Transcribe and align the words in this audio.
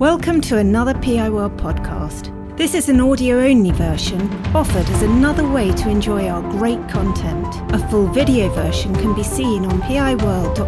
Welcome 0.00 0.40
to 0.42 0.56
another 0.56 0.94
PI 0.94 1.28
World 1.28 1.58
podcast. 1.58 2.32
This 2.56 2.74
is 2.74 2.88
an 2.88 3.02
audio 3.02 3.38
only 3.38 3.70
version 3.70 4.22
offered 4.56 4.88
as 4.88 5.02
another 5.02 5.46
way 5.46 5.72
to 5.72 5.90
enjoy 5.90 6.26
our 6.26 6.40
great 6.52 6.78
content. 6.88 7.46
A 7.74 7.78
full 7.90 8.06
video 8.06 8.48
version 8.48 8.94
can 8.94 9.14
be 9.14 9.22
seen 9.22 9.66
on 9.66 9.82
piworld.co.uk, 9.82 10.58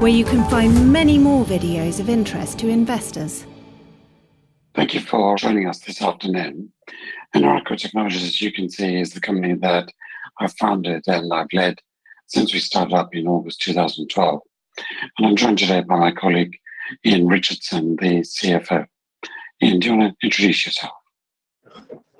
where 0.00 0.12
you 0.12 0.24
can 0.24 0.48
find 0.48 0.92
many 0.92 1.18
more 1.18 1.44
videos 1.44 1.98
of 1.98 2.08
interest 2.08 2.60
to 2.60 2.68
investors. 2.68 3.44
Thank 4.76 4.94
you 4.94 5.00
for 5.00 5.34
joining 5.36 5.68
us 5.68 5.80
this 5.80 6.00
afternoon. 6.00 6.72
And 7.34 7.66
Technologies, 7.66 8.22
as 8.22 8.40
you 8.40 8.52
can 8.52 8.70
see, 8.70 9.00
is 9.00 9.12
the 9.12 9.20
company 9.20 9.54
that 9.54 9.92
I've 10.38 10.54
founded 10.54 11.02
and 11.08 11.34
I've 11.34 11.52
led 11.52 11.80
since 12.28 12.54
we 12.54 12.60
started 12.60 12.94
up 12.94 13.12
in 13.12 13.26
August 13.26 13.60
2012. 13.62 14.40
And 15.18 15.26
I'm 15.26 15.34
joined 15.34 15.58
today 15.58 15.80
by 15.80 15.96
my 15.96 16.12
colleague 16.12 16.56
Ian 17.04 17.26
Richardson, 17.26 17.96
the 17.96 18.20
CFO. 18.20 18.86
Ian, 19.62 19.78
do 19.78 19.88
you 19.88 19.96
want 19.96 20.18
to 20.18 20.26
introduce 20.26 20.66
yourself? 20.66 20.92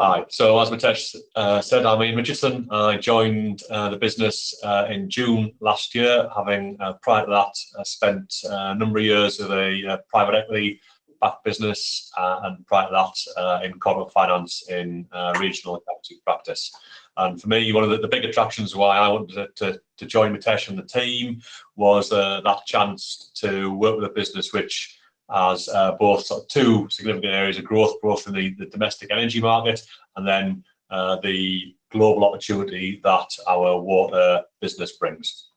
Hi. 0.01 0.25
So, 0.31 0.59
as 0.59 0.71
Mitesh 0.71 1.15
uh, 1.37 1.61
said, 1.61 1.87
I'm 1.87 2.03
Ian 2.03 2.17
Richardson. 2.17 2.67
I 2.73 2.97
joined 2.97 3.63
uh, 3.71 3.91
the 3.91 3.97
business 3.97 4.53
uh, 4.65 4.87
in 4.91 5.09
June 5.09 5.53
last 5.61 5.95
year, 5.95 6.29
having 6.35 6.77
uh, 6.81 6.95
prior 7.03 7.25
to 7.25 7.31
that 7.31 7.55
uh, 7.79 7.85
spent 7.85 8.35
uh, 8.51 8.73
a 8.73 8.75
number 8.75 8.99
of 8.99 9.05
years 9.05 9.39
with 9.39 9.51
a 9.51 10.03
private 10.09 10.35
equity 10.35 10.81
backed 11.21 11.45
business, 11.45 12.11
and 12.17 12.67
prior 12.67 12.89
to 12.89 12.93
that 12.93 13.65
in 13.65 13.79
corporate 13.79 14.13
finance 14.13 14.69
in 14.69 15.07
regional 15.39 15.77
accounting 15.77 16.19
practice. 16.25 16.73
And 17.17 17.41
for 17.41 17.49
me, 17.49 17.73
one 17.73 17.85
of 17.85 17.91
the, 17.91 17.99
the 17.99 18.09
big 18.09 18.25
attractions 18.25 18.75
why 18.75 18.97
I 18.97 19.09
wanted 19.09 19.35
to, 19.35 19.73
to, 19.73 19.81
to 19.99 20.07
join 20.07 20.35
Mitesh 20.35 20.69
and 20.69 20.79
the 20.79 20.83
team 20.83 21.43
was 21.77 22.11
uh, 22.11 22.41
that 22.43 22.67
chance 22.67 23.33
to 23.37 23.73
work 23.73 23.97
with 23.97 24.11
a 24.11 24.15
business 24.15 24.53
which 24.53 24.99
has 25.31 25.69
uh, 25.69 25.93
both 25.93 26.25
sort 26.27 26.43
of 26.43 26.49
two 26.49 26.89
significant 26.91 27.33
areas 27.33 27.59
of 27.59 27.65
growth, 27.65 27.95
both 28.03 28.27
in 28.27 28.35
the, 28.35 28.55
the 28.59 28.67
domestic 28.67 29.11
energy 29.11 29.41
market 29.41 29.81
and 30.17 30.27
then 30.27 30.65
uh, 30.91 31.17
the 31.23 31.75
global 31.91 32.25
opportunity 32.25 33.01
that 33.05 33.29
our 33.47 33.79
water 33.81 34.43
business 34.61 34.93
brings. 34.93 35.49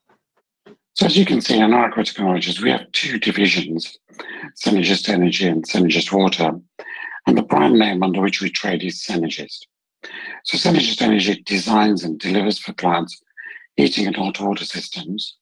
So 0.94 1.06
as 1.06 1.16
you 1.16 1.26
can 1.26 1.42
see 1.42 1.58
in 1.58 1.70
Eneraqua 1.70 2.06
Technologies, 2.06 2.62
we 2.62 2.70
have 2.70 2.90
two 2.92 3.18
divisions, 3.18 3.98
Synergist 4.64 5.10
Energy 5.10 5.46
and 5.46 5.62
Synergist 5.66 6.10
Water. 6.10 6.52
And 7.26 7.36
the 7.36 7.42
brand 7.42 7.74
name 7.74 8.02
under 8.02 8.22
which 8.22 8.40
we 8.40 8.50
trade 8.50 8.82
is 8.82 9.02
Synergist. 9.02 9.66
So 10.44 10.56
Synergist 10.56 11.02
Energy 11.02 11.42
designs 11.44 12.04
and 12.04 12.18
delivers 12.18 12.58
for 12.58 12.72
clients 12.72 13.20
heating 13.76 14.06
and 14.06 14.16
hot 14.16 14.40
water 14.40 14.64
systems. 14.64 15.36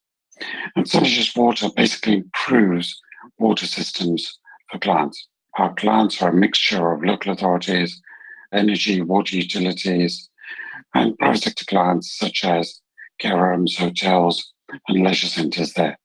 And 0.75 0.85
Synergist 0.85 1.37
Water 1.37 1.69
basically 1.75 2.15
improves 2.15 3.01
water 3.39 3.67
systems 3.67 4.39
for 4.71 4.79
clients. 4.79 5.29
Our 5.59 5.73
clients 5.75 6.21
are 6.21 6.31
a 6.31 6.35
mixture 6.35 6.93
of 6.93 7.05
local 7.05 7.33
authorities, 7.33 8.01
energy, 8.53 9.01
water 9.01 9.37
utilities, 9.37 10.29
and 10.95 11.17
private 11.19 11.43
sector 11.43 11.65
clients 11.65 12.17
such 12.19 12.45
as 12.45 12.81
care 13.21 13.53
homes, 13.53 13.77
hotels, 13.77 14.53
and 14.89 15.05
leisure 15.05 15.29
centres 15.29 15.75
there. 15.75 15.99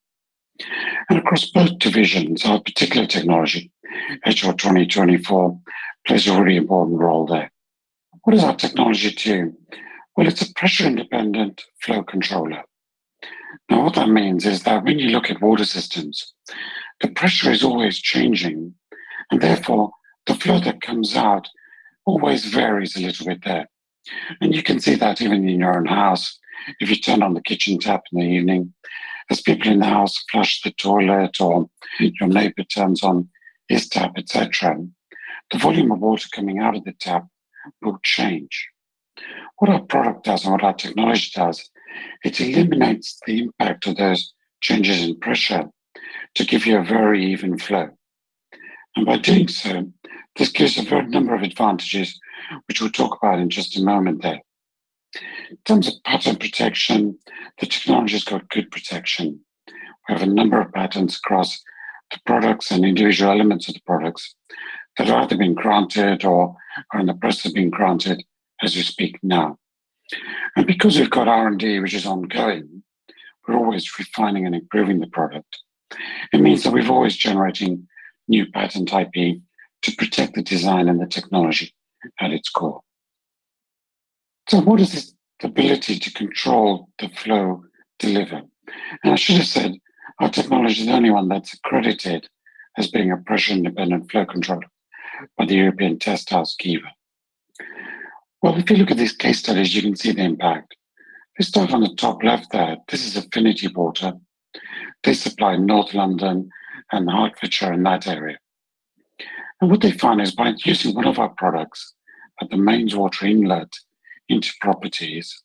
And 1.10 1.20
across 1.20 1.50
both 1.50 1.80
divisions, 1.80 2.46
our 2.46 2.62
particular 2.62 3.08
technology, 3.08 3.72
HR 4.26 4.52
2024, 4.52 5.60
plays 6.06 6.28
a 6.28 6.40
really 6.40 6.58
important 6.58 7.00
role 7.00 7.26
there. 7.26 7.52
What 8.24 8.34
does 8.34 8.44
our 8.44 8.56
technology 8.56 9.12
do? 9.12 9.54
Well, 10.16 10.28
it's 10.28 10.42
a 10.42 10.54
pressure 10.54 10.86
independent 10.86 11.64
flow 11.82 12.04
controller. 12.04 12.64
Now, 13.70 13.84
what 13.84 13.96
that 13.96 14.10
means 14.10 14.46
is 14.46 14.64
that 14.64 14.84
when 14.84 15.00
you 15.00 15.10
look 15.10 15.30
at 15.30 15.42
water 15.42 15.66
systems, 15.66 16.34
the 17.02 17.10
pressure 17.10 17.52
is 17.52 17.64
always 17.64 18.00
changing, 18.00 18.74
and 19.32 19.42
therefore 19.42 19.92
the 20.26 20.36
flow 20.36 20.60
that 20.60 20.82
comes 20.82 21.16
out 21.16 21.48
always 22.06 22.46
varies 22.46 22.96
a 22.96 23.02
little 23.02 23.26
bit 23.26 23.44
there. 23.46 23.70
And 24.42 24.54
you 24.54 24.64
can 24.64 24.80
see 24.80 24.96
that 24.96 25.22
even 25.22 25.48
in 25.48 25.60
your 25.60 25.78
own 25.78 25.86
house. 25.86 26.38
If 26.80 26.90
you 26.90 26.98
turn 26.98 27.24
on 27.24 27.36
the 27.36 27.42
kitchen 27.42 27.80
tap 27.80 28.04
in 28.12 28.20
the 28.20 28.26
evening, 28.26 28.74
as 29.30 29.42
people 29.42 29.72
in 29.72 29.80
the 29.80 29.86
house 29.86 30.24
flush 30.32 30.62
the 30.62 30.72
toilet 30.72 31.40
or 31.40 31.70
your 32.00 32.28
neighbor 32.28 32.64
turns 32.64 33.04
on 33.04 33.30
his 33.68 33.88
tap, 33.88 34.14
etc., 34.18 34.78
the 35.52 35.58
volume 35.58 35.92
of 35.92 36.00
water 36.00 36.28
coming 36.34 36.60
out 36.60 36.76
of 36.76 36.84
the 36.84 36.94
tap 36.94 37.28
will 37.82 38.00
change. 38.04 38.70
What 39.58 39.70
our 39.70 39.82
product 39.82 40.26
does 40.26 40.44
and 40.44 40.54
what 40.54 40.64
our 40.64 40.74
technology 40.74 41.32
does, 41.36 41.70
it 42.24 42.40
eliminates 42.40 43.20
the 43.26 43.40
impact 43.44 43.88
of 43.88 43.98
those 43.98 44.34
changes 44.62 45.04
in 45.04 45.20
pressure 45.20 45.70
to 46.36 46.46
give 46.46 46.66
you 46.66 46.78
a 46.78 46.84
very 46.84 47.26
even 47.26 47.58
flow. 47.58 47.90
And 48.96 49.06
by 49.06 49.18
doing 49.18 49.48
so, 49.48 49.92
this 50.36 50.50
gives 50.50 50.78
a 50.78 50.84
very 50.84 51.08
number 51.08 51.36
of 51.36 51.42
advantages, 51.42 52.20
which 52.68 52.82
we'll 52.82 52.92
talk 52.92 53.18
about 53.22 53.40
in 53.40 53.50
just 53.50 53.78
a 53.78 53.84
moment 53.84 54.22
there. 54.22 54.42
In 55.50 55.58
terms 55.66 55.88
of 55.88 56.04
patent 56.04 56.40
protection, 56.40 57.18
the 57.60 57.66
technology's 57.66 58.24
got 58.24 58.50
good 58.50 58.70
protection. 58.72 59.40
We 59.68 60.14
have 60.14 60.22
a 60.22 60.28
number 60.28 60.62
of 60.62 60.72
patents 60.72 61.18
across 61.18 61.60
the 62.12 62.20
products 62.26 62.72
and 62.72 62.86
individual 62.86 63.32
elements 63.32 63.68
of 63.68 63.76
the 63.76 63.82
products 63.86 64.36
that 64.98 65.08
have 65.08 65.24
either 65.24 65.38
been 65.38 65.54
granted 65.54 66.26
or 66.26 66.56
are 66.94 67.00
in 67.00 67.06
the 67.06 67.14
process 67.14 67.46
of 67.46 67.54
being 67.54 67.70
granted 67.70 68.24
as 68.62 68.76
we 68.76 68.82
speak 68.82 69.18
now. 69.24 69.58
And 70.56 70.66
because 70.66 70.98
we've 70.98 71.10
got 71.10 71.28
R&D 71.28 71.80
which 71.80 71.94
is 71.94 72.06
ongoing, 72.06 72.84
we're 73.48 73.58
always 73.58 73.98
refining 73.98 74.46
and 74.46 74.56
improving 74.56 75.00
the 75.00 75.08
product. 75.08 75.60
It 76.34 76.42
means 76.42 76.64
that 76.64 76.74
we're 76.74 76.90
always 76.90 77.16
generating 77.16 77.88
new 78.28 78.46
patent 78.52 78.94
IP 78.94 79.40
to 79.82 79.96
protect 79.98 80.36
the 80.36 80.44
design 80.44 80.90
and 80.90 81.02
the 81.02 81.08
technology 81.08 81.74
at 82.20 82.32
its 82.32 82.50
core. 82.50 82.82
So 84.50 84.62
what 84.62 84.80
does 84.80 84.94
this 84.94 85.14
ability 85.44 86.00
to 86.00 86.14
control 86.14 86.90
the 87.00 87.10
flow 87.10 87.64
deliver? 87.98 88.42
And 89.04 89.14
I 89.14 89.16
should 89.16 89.38
have 89.38 89.46
said, 89.46 89.76
our 90.20 90.30
technology 90.30 90.82
is 90.82 90.88
the 90.88 90.94
only 90.94 91.12
one 91.12 91.30
that's 91.30 91.54
accredited 91.54 92.28
as 92.78 92.90
being 92.90 93.12
a 93.12 93.18
pressure 93.18 93.54
independent 93.54 94.12
flow 94.12 94.26
controller 94.26 94.68
by 95.38 95.46
the 95.46 95.56
European 95.56 96.00
Test 96.00 96.30
House 96.30 96.56
Kiwa. 96.56 96.90
Well, 98.42 98.58
if 98.58 98.70
you 98.70 98.78
look 98.78 98.92
at 98.92 98.98
these 98.98 99.14
case 99.16 99.40
studies, 99.40 99.76
you 99.76 99.82
can 99.82 99.96
see 99.96 100.12
the 100.12 100.24
impact. 100.24 100.76
You 101.38 101.46
start 101.46 101.74
on 101.74 101.82
the 101.82 101.96
top 101.96 102.24
left 102.24 102.52
there, 102.52 102.78
this 102.88 103.06
is 103.06 103.18
Affinity 103.18 103.68
Water. 103.68 104.14
They 105.04 105.14
supply 105.14 105.56
North 105.56 105.94
London 105.94 106.50
and 106.92 107.10
Hertfordshire 107.10 107.74
in 107.74 107.84
that 107.84 108.08
area. 108.08 108.38
And 109.62 109.70
what 109.70 109.82
they 109.82 109.92
find 109.92 110.22
is 110.22 110.34
by 110.34 110.54
using 110.64 110.96
one 110.96 111.08
of 111.08 111.20
our 111.20 111.30
products 111.30 111.94
at 112.42 112.50
the 112.50 112.58
mains 112.58 112.96
water 112.96 113.26
inlet 113.26 113.74
into 114.30 114.54
properties, 114.62 115.42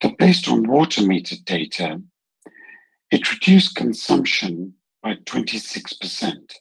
that 0.00 0.18
based 0.18 0.48
on 0.48 0.68
water 0.68 1.02
meter 1.02 1.36
data, 1.44 2.00
it 3.10 3.30
reduced 3.32 3.76
consumption 3.76 4.74
by 5.02 5.14
26% 5.14 6.52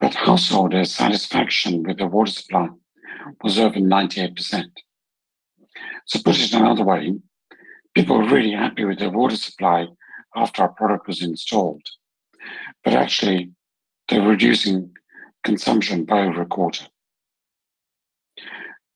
but 0.00 0.14
householder 0.14 0.84
satisfaction 0.84 1.82
with 1.82 1.98
the 1.98 2.06
water 2.06 2.30
supply 2.30 2.68
was 3.42 3.58
over 3.58 3.78
98%. 3.78 4.64
So, 6.06 6.20
put 6.24 6.40
it 6.40 6.52
another 6.52 6.84
way, 6.84 7.14
people 7.94 8.18
were 8.18 8.28
really 8.28 8.52
happy 8.52 8.84
with 8.84 8.98
their 8.98 9.10
water 9.10 9.36
supply 9.36 9.86
after 10.34 10.62
our 10.62 10.70
product 10.70 11.06
was 11.06 11.22
installed. 11.22 11.82
But 12.82 12.94
actually, 12.94 13.52
they're 14.08 14.26
reducing 14.26 14.92
consumption 15.44 16.04
by 16.04 16.26
over 16.26 16.42
a 16.42 16.46
quarter. 16.46 16.86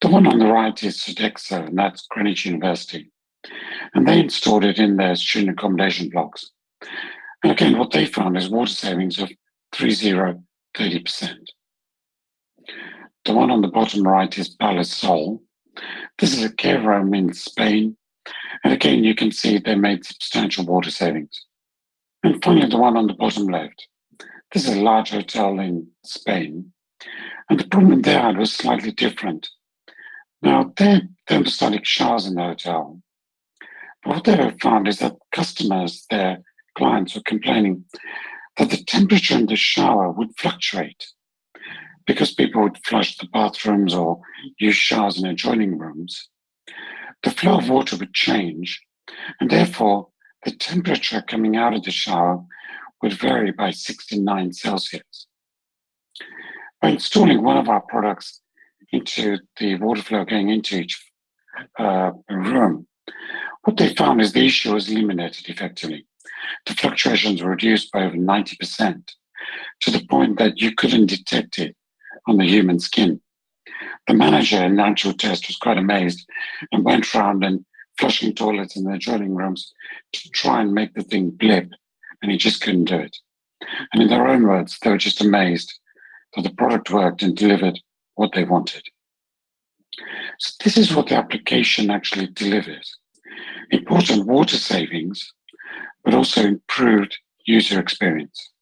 The 0.01 0.09
one 0.09 0.27
on 0.27 0.39
the 0.39 0.47
right 0.47 0.83
is 0.83 0.99
Sodexo, 0.99 1.67
and 1.67 1.79
that's 1.79 2.07
Greenwich 2.09 2.47
University. 2.47 3.11
And 3.95 4.07
they 4.09 4.21
installed 4.21 4.65
it 4.65 4.79
in 4.79 4.97
their 4.97 5.17
student 5.17 5.59
accommodation 5.59 6.09
blocks. 6.09 6.51
And 7.43 7.53
again, 7.53 7.79
what 7.79 7.91
they 7.91 8.07
found 8.07 8.37
is 8.37 8.49
water 8.49 8.73
savings 8.73 9.19
of 9.19 9.31
30 9.73 9.95
30%. 10.75 11.37
The 13.25 13.33
one 13.33 13.51
on 13.51 13.63
the 13.63 13.69
bottom 13.69 14.03
right 14.03 14.37
is 14.39 14.51
Palace 14.51 14.93
Sol. 14.93 15.43
This 16.19 16.37
is 16.37 16.45
a 16.45 16.53
care 16.53 16.81
home 16.81 17.15
in 17.15 17.33
Spain. 17.33 17.97
And 18.63 18.73
again, 18.73 19.05
you 19.05 19.15
can 19.15 19.33
see 19.33 19.59
they 19.59 19.75
made 19.75 20.05
substantial 20.05 20.65
water 20.65 20.91
savings. 20.91 21.47
And 22.23 22.43
finally, 22.43 22.69
the 22.69 22.79
one 22.79 22.97
on 22.97 23.07
the 23.07 23.15
bottom 23.15 23.47
left. 23.47 23.87
This 24.53 24.69
is 24.69 24.77
a 24.77 24.81
large 24.81 25.11
hotel 25.11 25.59
in 25.59 25.89
Spain. 26.05 26.73
And 27.51 27.59
the 27.59 27.67
problem 27.67 28.03
they 28.03 28.13
had 28.13 28.39
was 28.39 28.53
slightly 28.53 28.93
different. 28.93 29.49
Now, 30.43 30.73
they 30.77 30.85
had 30.85 31.15
thermostatic 31.29 31.85
showers 31.85 32.27
in 32.27 32.35
the 32.35 32.43
hotel. 32.43 33.01
But 34.03 34.11
what 34.11 34.25
they 34.25 34.51
found 34.61 34.89
is 34.89 34.99
that 34.99 35.17
customers, 35.33 36.07
their 36.11 36.39
clients, 36.77 37.15
were 37.15 37.23
complaining 37.23 37.85
that 38.57 38.71
the 38.71 38.85
temperature 38.85 39.35
in 39.35 39.47
the 39.47 39.57
shower 39.57 40.11
would 40.11 40.37
fluctuate 40.39 41.07
because 42.07 42.35
people 42.35 42.63
would 42.63 42.79
flush 42.85 43.17
the 43.17 43.27
bathrooms 43.33 43.95
or 43.95 44.21
use 44.59 44.77
showers 44.77 45.19
in 45.19 45.27
adjoining 45.27 45.79
rooms. 45.79 46.29
The 47.23 47.31
flow 47.31 47.59
of 47.59 47.71
water 47.71 47.97
would 47.97 48.13
change, 48.13 48.83
and 49.41 49.51
therefore 49.51 50.09
the 50.45 50.51
temperature 50.51 51.23
coming 51.23 51.57
out 51.57 51.75
of 51.75 51.83
the 51.85 51.91
shower 51.91 52.45
would 53.03 53.15
vary 53.15 53.53
by 53.53 53.71
69 53.71 54.53
Celsius. 54.53 55.27
By 56.81 56.91
installing 56.91 57.43
one 57.43 57.57
of 57.57 57.69
our 57.69 57.81
products 57.81 58.41
into 58.93 59.39
the 59.59 59.77
water 59.77 60.03
flow 60.03 60.25
going 60.25 60.51
into 60.51 60.81
each 60.81 61.03
uh, 61.79 62.13
room, 62.29 62.87
what 63.63 63.79
they 63.79 63.95
found 63.95 64.21
is 64.21 64.33
the 64.33 64.45
issue 64.45 64.75
was 64.75 64.91
eliminated 64.91 65.49
effectively. 65.49 66.07
The 66.67 66.75
fluctuations 66.75 67.43
were 67.43 67.51
reduced 67.51 67.93
by 67.93 68.05
over 68.05 68.17
90% 68.17 69.13
to 69.81 69.91
the 69.91 70.07
point 70.07 70.39
that 70.39 70.59
you 70.59 70.75
couldn't 70.75 71.07
detect 71.07 71.59
it 71.59 71.77
on 72.27 72.39
the 72.39 72.47
human 72.47 72.79
skin. 72.79 73.21
The 74.07 74.15
manager 74.15 74.63
in 74.63 74.77
the 74.77 74.83
actual 74.83 75.13
test 75.13 75.47
was 75.47 75.57
quite 75.57 75.79
amazed 75.79 76.29
and 76.73 76.85
went 76.85 77.15
around 77.15 77.45
and 77.45 77.65
flushing 77.99 78.35
toilets 78.35 78.77
in 78.77 78.85
the 78.85 78.99
drilling 78.99 79.35
rooms 79.35 79.73
to 80.13 80.29
try 80.31 80.61
and 80.61 80.75
make 80.75 80.95
the 80.95 81.03
thing 81.03 81.31
blip, 81.31 81.71
and 82.23 82.31
he 82.31 82.37
just 82.37 82.61
couldn't 82.61 82.85
do 82.85 82.97
it. 82.97 83.17
And 83.93 84.03
in 84.03 84.09
their 84.09 84.27
own 84.27 84.47
words, 84.47 84.79
they 84.83 84.91
were 84.91 84.99
just 84.99 85.21
amazed 85.21 85.79
that 86.35 86.43
the 86.43 86.55
product 86.55 86.91
worked 86.91 87.23
and 87.23 87.37
delivered 87.37 87.79
what 88.15 88.33
they 88.33 88.45
wanted. 88.45 88.83
So 90.39 90.53
this 90.65 90.77
is 90.77 90.95
what 90.95 91.09
the 91.09 91.17
application 91.17 91.91
actually 91.91 92.27
delivers. 92.29 92.99
Important 93.71 94.27
water 94.27 94.57
savings, 94.57 95.33
but 96.05 96.15
also 96.15 96.43
improved 96.43 97.17
user 97.47 97.81
experience. 97.81 98.53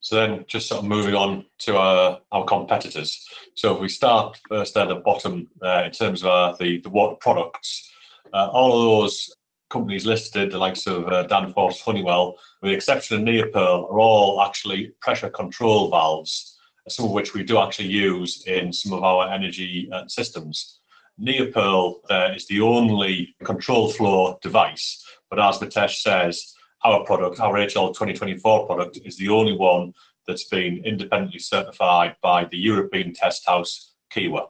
So 0.00 0.16
then 0.16 0.44
just 0.46 0.68
sort 0.68 0.82
of 0.82 0.88
moving 0.88 1.14
on 1.14 1.46
to 1.60 1.76
our, 1.76 2.20
our 2.30 2.44
competitors. 2.44 3.26
So 3.54 3.74
if 3.74 3.80
we 3.80 3.88
start 3.88 4.38
first 4.48 4.76
at 4.76 4.88
the 4.88 4.96
bottom 4.96 5.48
uh, 5.62 5.84
in 5.86 5.92
terms 5.92 6.22
of 6.22 6.28
uh, 6.28 6.56
the, 6.60 6.80
the 6.80 6.90
water 6.90 7.16
products, 7.16 7.90
uh, 8.32 8.48
all 8.52 8.72
of 8.72 9.02
those 9.02 9.34
companies 9.70 10.06
listed, 10.06 10.52
the 10.52 10.58
likes 10.58 10.86
of 10.86 11.06
uh, 11.08 11.26
Danfoss, 11.26 11.80
Honeywell, 11.80 12.36
with 12.60 12.70
the 12.70 12.76
exception 12.76 13.16
of 13.16 13.24
Neoperl, 13.24 13.90
are 13.90 13.98
all 13.98 14.42
actually 14.42 14.92
pressure 15.00 15.30
control 15.30 15.90
valves, 15.90 16.58
some 16.88 17.06
of 17.06 17.12
which 17.12 17.34
we 17.34 17.42
do 17.42 17.58
actually 17.58 17.88
use 17.88 18.44
in 18.46 18.72
some 18.72 18.92
of 18.92 19.02
our 19.02 19.32
energy 19.32 19.88
uh, 19.92 20.06
systems. 20.06 20.80
Neoperl 21.20 21.94
uh, 22.10 22.30
is 22.34 22.46
the 22.46 22.60
only 22.60 23.34
control 23.44 23.90
flow 23.90 24.38
device, 24.42 25.03
but 25.30 25.38
as 25.38 25.58
Mitesh 25.58 26.00
says, 26.00 26.54
our 26.84 27.04
product, 27.04 27.40
our 27.40 27.54
HL 27.54 27.88
2024 27.88 28.66
product, 28.66 28.98
is 29.04 29.16
the 29.16 29.28
only 29.28 29.56
one 29.56 29.92
that's 30.26 30.44
been 30.44 30.82
independently 30.84 31.38
certified 31.38 32.16
by 32.22 32.44
the 32.44 32.58
European 32.58 33.12
test 33.12 33.46
house 33.46 33.94
Kiwa. 34.12 34.46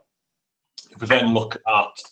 If 0.91 1.01
we 1.01 1.07
then 1.07 1.35
look 1.35 1.57
at 1.67 2.03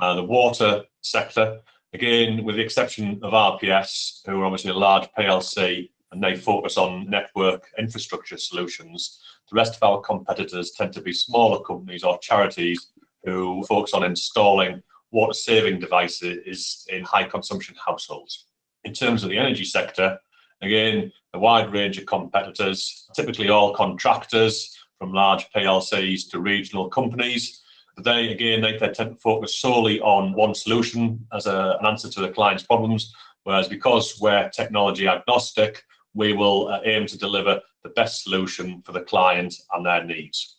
uh, 0.00 0.14
the 0.14 0.24
water 0.24 0.82
sector, 1.00 1.58
again, 1.92 2.44
with 2.44 2.56
the 2.56 2.62
exception 2.62 3.20
of 3.22 3.32
RPS, 3.32 4.20
who 4.26 4.40
are 4.40 4.44
obviously 4.44 4.70
a 4.70 4.74
large 4.74 5.08
PLC 5.18 5.90
and 6.12 6.22
they 6.22 6.36
focus 6.36 6.76
on 6.76 7.08
network 7.08 7.68
infrastructure 7.78 8.36
solutions, 8.36 9.20
the 9.50 9.56
rest 9.56 9.76
of 9.76 9.82
our 9.82 10.00
competitors 10.00 10.72
tend 10.72 10.92
to 10.94 11.00
be 11.00 11.12
smaller 11.12 11.62
companies 11.62 12.04
or 12.04 12.18
charities 12.18 12.92
who 13.24 13.64
focus 13.68 13.94
on 13.94 14.04
installing 14.04 14.82
water 15.12 15.34
saving 15.34 15.78
devices 15.78 16.86
in 16.88 17.04
high 17.04 17.24
consumption 17.24 17.76
households. 17.84 18.46
In 18.84 18.92
terms 18.92 19.22
of 19.22 19.30
the 19.30 19.38
energy 19.38 19.64
sector, 19.64 20.18
again, 20.62 21.12
a 21.34 21.38
wide 21.38 21.72
range 21.72 21.98
of 21.98 22.06
competitors, 22.06 23.08
typically 23.14 23.48
all 23.48 23.74
contractors 23.74 24.76
from 24.98 25.12
large 25.12 25.48
PLCs 25.54 26.30
to 26.30 26.40
regional 26.40 26.88
companies. 26.88 27.62
But 27.94 28.04
they, 28.04 28.32
again, 28.32 28.60
they, 28.60 28.78
they 28.78 28.88
tend 28.88 29.10
to 29.10 29.16
focus 29.16 29.58
solely 29.58 30.00
on 30.00 30.32
one 30.32 30.54
solution 30.54 31.26
as 31.32 31.46
a, 31.46 31.76
an 31.78 31.86
answer 31.86 32.08
to 32.08 32.20
the 32.20 32.30
client's 32.30 32.62
problems. 32.64 33.12
Whereas 33.44 33.68
because 33.68 34.20
we're 34.20 34.48
technology 34.50 35.08
agnostic, 35.08 35.84
we 36.14 36.32
will 36.32 36.68
uh, 36.68 36.80
aim 36.84 37.06
to 37.06 37.18
deliver 37.18 37.60
the 37.82 37.90
best 37.90 38.22
solution 38.22 38.82
for 38.82 38.92
the 38.92 39.00
client 39.00 39.54
and 39.72 39.84
their 39.84 40.04
needs. 40.04 40.58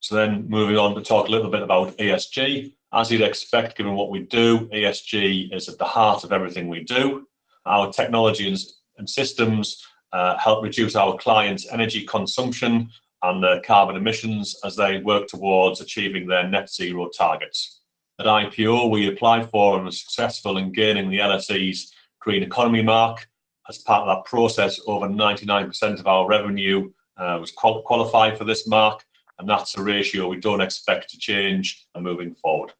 So 0.00 0.14
then 0.14 0.48
moving 0.48 0.78
on 0.78 0.94
to 0.94 1.02
talk 1.02 1.28
a 1.28 1.30
little 1.30 1.50
bit 1.50 1.62
about 1.62 1.96
ESG. 1.98 2.72
As 2.92 3.08
you'd 3.08 3.22
expect, 3.22 3.76
given 3.76 3.94
what 3.94 4.10
we 4.10 4.20
do, 4.20 4.66
ESG 4.68 5.54
is 5.54 5.68
at 5.68 5.78
the 5.78 5.84
heart 5.84 6.24
of 6.24 6.32
everything 6.32 6.68
we 6.68 6.82
do. 6.82 7.24
Our 7.64 7.92
technology 7.92 8.48
and, 8.48 9.08
systems 9.08 9.82
uh, 10.12 10.36
help 10.36 10.62
reduce 10.62 10.94
our 10.94 11.16
clients' 11.16 11.66
energy 11.72 12.04
consumption 12.04 12.90
and 13.22 13.42
their 13.42 13.62
carbon 13.62 13.96
emissions 13.96 14.54
as 14.62 14.76
they 14.76 14.98
work 14.98 15.26
towards 15.26 15.80
achieving 15.80 16.26
their 16.26 16.46
net 16.46 16.70
zero 16.70 17.08
targets. 17.08 17.80
At 18.18 18.26
IPO, 18.26 18.90
we 18.90 19.08
applied 19.08 19.48
for 19.48 19.76
and 19.76 19.86
were 19.86 19.92
successful 19.92 20.58
in 20.58 20.72
gaining 20.72 21.08
the 21.08 21.20
LSE's 21.20 21.94
Green 22.18 22.42
Economy 22.42 22.82
mark. 22.82 23.26
As 23.70 23.78
part 23.78 24.06
of 24.06 24.14
that 24.14 24.28
process, 24.28 24.78
over 24.86 25.06
99% 25.08 26.00
of 26.00 26.06
our 26.06 26.26
revenue 26.26 26.90
uh, 27.16 27.38
was 27.40 27.52
qual- 27.52 27.82
qualified 27.82 28.36
for 28.36 28.44
this 28.44 28.66
mark, 28.66 29.02
and 29.38 29.48
that's 29.48 29.78
a 29.78 29.82
ratio 29.82 30.28
we 30.28 30.40
don't 30.40 30.60
expect 30.60 31.08
to 31.10 31.18
change 31.18 31.86
moving 31.98 32.34
forward. 32.34 32.74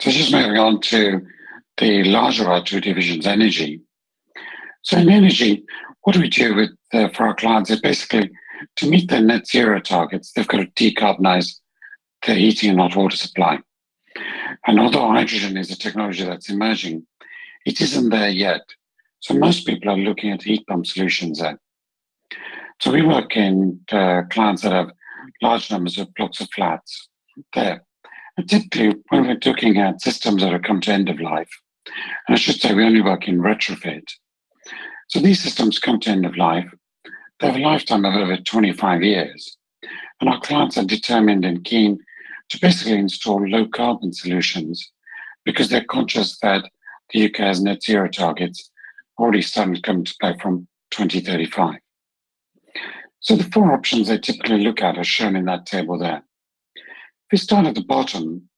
So, 0.00 0.10
just 0.10 0.32
moving 0.32 0.58
on 0.58 0.80
to 0.82 1.26
the 1.78 2.04
larger 2.04 2.48
our 2.48 2.62
two 2.62 2.80
divisions, 2.80 3.26
energy. 3.26 3.80
So 4.82 4.98
in 4.98 5.10
energy, 5.10 5.64
what 6.02 6.12
do 6.12 6.20
we 6.20 6.28
do 6.28 6.54
with 6.54 6.70
uh, 6.92 7.08
for 7.08 7.26
our 7.26 7.34
clients 7.34 7.70
is 7.70 7.80
basically 7.80 8.30
to 8.76 8.88
meet 8.88 9.10
their 9.10 9.20
net 9.20 9.46
zero 9.46 9.80
targets, 9.80 10.32
they've 10.32 10.46
got 10.46 10.58
to 10.58 10.66
decarbonize 10.66 11.58
their 12.26 12.36
heating 12.36 12.70
and 12.70 12.80
hot 12.80 12.96
water 12.96 13.16
supply. 13.16 13.58
And 14.66 14.80
although 14.80 15.08
hydrogen 15.08 15.56
is 15.56 15.70
a 15.70 15.76
technology 15.76 16.24
that's 16.24 16.48
emerging, 16.48 17.06
it 17.66 17.80
isn't 17.80 18.10
there 18.10 18.30
yet. 18.30 18.62
So 19.20 19.34
most 19.34 19.66
people 19.66 19.90
are 19.90 19.98
looking 19.98 20.30
at 20.30 20.42
heat 20.42 20.66
pump 20.66 20.86
solutions 20.86 21.40
there. 21.40 21.58
So 22.80 22.92
we 22.92 23.02
work 23.02 23.36
in 23.36 23.80
uh, 23.90 24.22
clients 24.30 24.62
that 24.62 24.72
have 24.72 24.92
large 25.42 25.70
numbers 25.70 25.98
of 25.98 26.14
blocks 26.14 26.40
of 26.40 26.48
flats 26.54 27.08
there. 27.54 27.85
Typically, 28.48 28.94
when 29.08 29.26
we're 29.26 29.38
looking 29.44 29.78
at 29.78 30.02
systems 30.02 30.42
that 30.42 30.52
have 30.52 30.62
come 30.62 30.80
to 30.82 30.92
end 30.92 31.08
of 31.08 31.20
life, 31.20 31.48
and 31.86 32.34
I 32.34 32.38
should 32.38 32.60
say 32.60 32.74
we 32.74 32.84
only 32.84 33.00
work 33.00 33.28
in 33.28 33.38
retrofit, 33.38 34.04
so 35.08 35.20
these 35.20 35.42
systems 35.42 35.78
come 35.78 36.00
to 36.00 36.10
end 36.10 36.26
of 36.26 36.36
life. 36.36 36.68
They 37.38 37.46
have 37.46 37.56
a 37.56 37.60
lifetime 37.60 38.04
of 38.04 38.14
over 38.14 38.36
25 38.36 39.02
years. 39.02 39.56
And 40.20 40.30
our 40.30 40.40
clients 40.40 40.76
are 40.78 40.84
determined 40.84 41.44
and 41.44 41.64
keen 41.64 41.98
to 42.48 42.60
basically 42.60 42.98
install 42.98 43.46
low 43.46 43.66
carbon 43.68 44.12
solutions 44.12 44.90
because 45.44 45.68
they're 45.68 45.84
conscious 45.84 46.38
that 46.40 46.64
the 47.10 47.26
UK 47.26 47.36
has 47.36 47.62
net 47.62 47.82
zero 47.82 48.08
targets 48.08 48.70
already 49.18 49.42
starting 49.42 49.74
to 49.74 49.80
come 49.80 50.04
to 50.04 50.14
play 50.20 50.36
from 50.40 50.66
2035. 50.90 51.76
So 53.20 53.36
the 53.36 53.44
four 53.44 53.72
options 53.72 54.08
they 54.08 54.18
typically 54.18 54.62
look 54.62 54.82
at 54.82 54.98
are 54.98 55.04
shown 55.04 55.36
in 55.36 55.44
that 55.46 55.66
table 55.66 55.98
there. 55.98 56.22
If 57.26 57.32
we 57.32 57.38
start 57.38 57.66
at 57.66 57.74
the 57.74 57.82
bottom, 57.82 58.48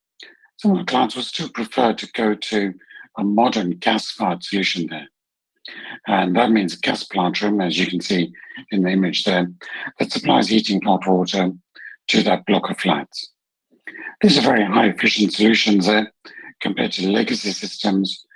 some 0.59 0.73
of 0.73 0.79
our 0.79 0.85
clients 0.85 1.17
will 1.17 1.23
still 1.23 1.49
prefer 1.49 1.95
to 1.95 2.13
go 2.13 2.35
to 2.35 2.75
a 3.17 3.25
modern 3.25 3.71
gas-fired 3.71 4.45
solution 4.45 4.87
there. 4.91 5.09
And 6.07 6.37
that 6.37 6.51
means 6.51 6.75
a 6.75 6.79
gas 6.79 7.03
plant 7.03 7.41
room, 7.41 7.63
as 7.63 7.79
you 7.79 7.87
can 7.87 8.03
see 8.03 8.31
in 8.71 8.83
the 8.83 8.91
image 8.91 9.25
there, 9.25 9.51
that 9.99 10.13
supplies 10.13 10.51
heating 10.51 10.83
hot 10.83 11.07
water 11.07 11.53
to 12.09 12.23
that 12.25 12.45
block 12.45 12.69
of 12.69 12.79
flats. 12.79 13.31
These 14.21 14.37
are 14.37 14.43
very 14.43 14.67
high 14.67 14.89
efficient 14.89 15.33
solutions 15.33 15.87
there 15.87 16.13
compared 16.61 16.93
to 16.93 17.11
legacy 17.11 17.53
systems 17.53 18.27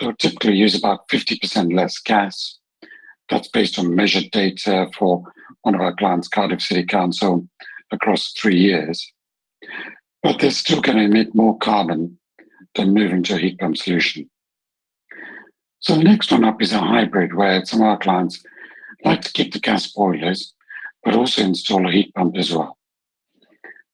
that 0.00 0.20
typically 0.20 0.54
use 0.54 0.78
about 0.78 1.08
50% 1.08 1.74
less 1.74 1.98
gas. 1.98 2.58
That's 3.28 3.48
based 3.48 3.76
on 3.76 3.96
measured 3.96 4.30
data 4.30 4.88
for 4.96 5.24
one 5.62 5.74
of 5.74 5.80
our 5.80 5.96
clients, 5.96 6.28
Cardiff 6.28 6.62
City 6.62 6.84
Council, 6.84 7.48
across 7.90 8.32
three 8.34 8.58
years. 8.58 9.12
But 10.22 10.38
they're 10.38 10.50
still 10.50 10.80
going 10.80 10.98
to 10.98 11.04
emit 11.04 11.34
more 11.34 11.58
carbon 11.58 12.18
than 12.74 12.94
moving 12.94 13.22
to 13.24 13.34
a 13.34 13.38
heat 13.38 13.58
pump 13.58 13.76
solution. 13.76 14.30
So 15.80 15.94
the 15.94 16.04
next 16.04 16.30
one 16.30 16.44
up 16.44 16.60
is 16.60 16.72
a 16.72 16.78
hybrid 16.78 17.34
where 17.34 17.64
some 17.64 17.80
of 17.80 17.86
our 17.86 17.98
clients 17.98 18.42
like 19.04 19.22
to 19.22 19.32
keep 19.32 19.52
the 19.52 19.60
gas 19.60 19.90
boilers, 19.90 20.54
but 21.02 21.14
also 21.14 21.42
install 21.42 21.88
a 21.88 21.92
heat 21.92 22.14
pump 22.14 22.36
as 22.36 22.52
well. 22.52 22.76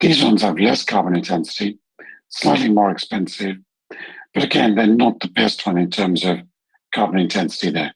These 0.01 0.23
ones 0.23 0.43
have 0.43 0.59
less 0.59 0.85
carbon 0.85 1.17
intensity, 1.17 1.79
slightly 2.29 2.69
more 2.69 2.91
expensive, 2.91 3.57
but 4.35 4.45
again, 4.45 4.75
they're 4.75 4.87
not 4.87 5.21
the 5.21 5.29
best 5.29 5.65
one 5.65 5.79
in 5.79 5.91
terms 5.91 6.25
of 6.25 6.41
carbon 6.93 7.19
intensity 7.21 7.71
there. 7.71 7.95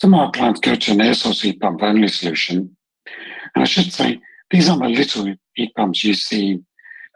Some 0.00 0.14
of 0.14 0.20
our 0.20 0.30
clients 0.32 0.60
go 0.60 0.74
to 0.74 0.92
an 0.92 1.00
air 1.00 1.14
source 1.14 1.42
heat 1.42 1.60
pump 1.60 1.82
only 1.82 2.08
solution. 2.08 2.76
And 3.54 3.62
I 3.62 3.64
should 3.64 3.92
say, 3.92 4.20
these 4.50 4.66
the 4.66 4.74
little 4.74 5.34
heat 5.54 5.74
pumps 5.74 6.04
you 6.04 6.14
see 6.14 6.60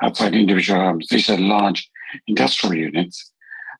outside 0.02 0.34
individual 0.34 0.80
homes. 0.80 1.08
These 1.08 1.30
are 1.30 1.38
large 1.38 1.88
industrial 2.26 2.74
units 2.74 3.32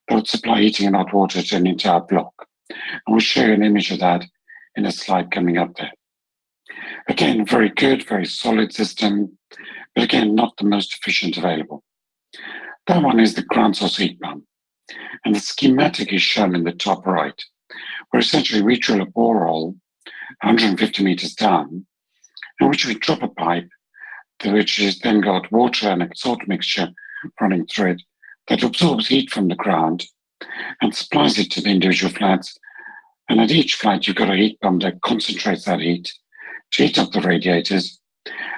that 0.09 0.14
would 0.14 0.28
supply 0.28 0.61
heating 0.61 0.87
and 0.87 0.97
hot 0.97 1.12
water 1.12 1.42
to 1.42 1.56
an 1.56 1.66
entire 1.66 2.00
block. 2.00 2.32
And 2.71 3.00
we'll 3.09 3.21
show 3.21 3.44
you 3.44 3.52
an 3.52 3.62
image 3.62 3.90
of 3.90 4.00
that 4.00 4.25
in 4.76 4.87
a 4.87 4.92
slide 4.92 5.30
coming 5.30 5.59
up 5.59 5.76
there. 5.76 5.92
Again, 7.09 7.44
very 7.44 7.68
good, 7.68 8.06
very 8.06 8.25
solid 8.25 8.73
system, 8.73 9.37
but 9.94 10.04
again, 10.04 10.35
not 10.35 10.56
the 10.56 10.64
most 10.64 10.94
efficient 10.94 11.37
available. 11.37 11.82
That 12.87 13.02
one 13.02 13.21
is 13.21 13.35
the 13.35 13.42
ground 13.42 13.76
source 13.76 13.99
heat 13.99 14.21
pump. 14.21 14.44
And 15.25 15.35
the 15.35 15.40
schematic 15.40 16.12
is 16.12 16.23
shown 16.23 16.54
in 16.54 16.64
the 16.64 16.73
top 16.73 17.06
right, 17.06 17.40
where 18.11 18.21
essentially 18.21 18.62
we 18.62 18.78
drill 18.78 19.02
a 19.02 19.06
borehole 19.06 19.76
150 20.42 21.04
meters 21.04 21.35
down, 21.35 21.87
in 22.62 22.71
which 22.71 22.87
we 22.87 22.95
drop 22.95 23.23
a 23.23 23.28
pipe, 23.28 23.69
which 24.45 24.78
is 24.78 24.99
then 25.00 25.21
got 25.21 25.50
water 25.52 25.88
and 25.88 26.02
a 26.02 26.09
salt 26.14 26.40
mixture 26.47 26.88
running 27.40 27.66
through 27.66 27.92
it 27.92 28.02
that 28.49 28.62
absorbs 28.62 29.09
heat 29.09 29.31
from 29.31 29.49
the 29.49 29.54
ground 29.54 30.04
and 30.81 30.95
supplies 30.95 31.38
it 31.38 31.50
to 31.50 31.61
the 31.61 31.71
individual 31.71 32.12
flats. 32.12 32.57
And 33.28 33.40
at 33.40 33.50
each 33.50 33.75
flat, 33.75 34.07
you've 34.07 34.16
got 34.16 34.31
a 34.31 34.37
heat 34.37 34.61
pump 34.61 34.83
that 34.83 35.00
concentrates 35.02 35.64
that 35.64 35.81
heat 35.81 36.12
to 36.73 36.87
heat 36.87 36.99
up 36.99 37.12
the 37.12 37.21
radiators 37.21 38.00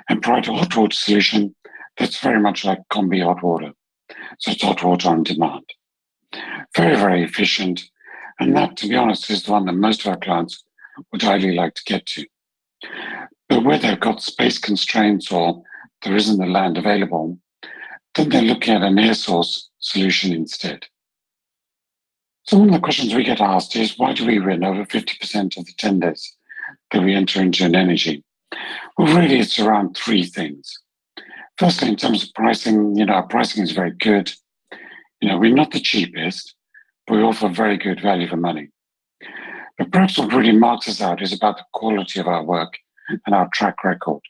and 0.08 0.22
provide 0.22 0.48
a 0.48 0.54
hot 0.54 0.76
water 0.76 0.96
solution 0.96 1.54
that's 1.96 2.18
very 2.18 2.40
much 2.40 2.64
like 2.64 2.80
combi 2.90 3.22
hot 3.22 3.42
water. 3.42 3.72
So 4.38 4.52
it's 4.52 4.62
hot 4.62 4.82
water 4.82 5.08
on 5.08 5.22
demand. 5.22 5.64
Very, 6.76 6.96
very 6.96 7.22
efficient. 7.22 7.84
And 8.40 8.56
that, 8.56 8.76
to 8.78 8.88
be 8.88 8.96
honest, 8.96 9.30
is 9.30 9.44
the 9.44 9.52
one 9.52 9.66
that 9.66 9.74
most 9.74 10.00
of 10.00 10.08
our 10.08 10.18
clients 10.18 10.64
would 11.12 11.22
highly 11.22 11.54
like 11.54 11.74
to 11.74 11.82
get 11.86 12.06
to. 12.06 12.26
But 13.54 13.62
where 13.62 13.78
they've 13.78 14.00
got 14.00 14.20
space 14.20 14.58
constraints 14.58 15.30
or 15.30 15.62
there 16.02 16.16
isn't 16.16 16.40
the 16.40 16.46
land 16.46 16.76
available, 16.76 17.38
then 18.16 18.28
they're 18.28 18.42
looking 18.42 18.74
at 18.74 18.82
an 18.82 18.98
air 18.98 19.14
source 19.14 19.70
solution 19.78 20.32
instead. 20.32 20.86
So 22.42 22.58
one 22.58 22.70
of 22.70 22.74
the 22.74 22.80
questions 22.80 23.14
we 23.14 23.22
get 23.22 23.40
asked 23.40 23.76
is 23.76 23.96
why 23.96 24.12
do 24.12 24.26
we 24.26 24.40
win 24.40 24.64
over 24.64 24.84
50% 24.84 25.56
of 25.56 25.66
the 25.66 25.72
tenders 25.78 26.36
that 26.90 27.04
we 27.04 27.14
enter 27.14 27.40
into 27.40 27.64
in 27.64 27.76
energy? 27.76 28.24
Well, 28.98 29.14
really, 29.14 29.38
it's 29.38 29.60
around 29.60 29.96
three 29.96 30.24
things. 30.24 30.76
Firstly, 31.56 31.90
in 31.90 31.96
terms 31.96 32.24
of 32.24 32.34
pricing, 32.34 32.96
you 32.96 33.06
know, 33.06 33.14
our 33.14 33.28
pricing 33.28 33.62
is 33.62 33.70
very 33.70 33.92
good. 33.92 34.32
You 35.20 35.28
know, 35.28 35.38
we're 35.38 35.54
not 35.54 35.70
the 35.70 35.78
cheapest, 35.78 36.56
but 37.06 37.18
we 37.18 37.22
offer 37.22 37.48
very 37.48 37.76
good 37.76 38.00
value 38.00 38.26
for 38.26 38.36
money. 38.36 38.70
But 39.78 39.92
perhaps 39.92 40.18
what 40.18 40.32
really 40.32 40.50
marks 40.50 40.88
us 40.88 41.00
out 41.00 41.22
is 41.22 41.32
about 41.32 41.58
the 41.58 41.64
quality 41.72 42.18
of 42.18 42.26
our 42.26 42.42
work 42.42 42.78
and 43.08 43.34
our 43.34 43.48
track 43.52 43.84
record. 43.84 44.20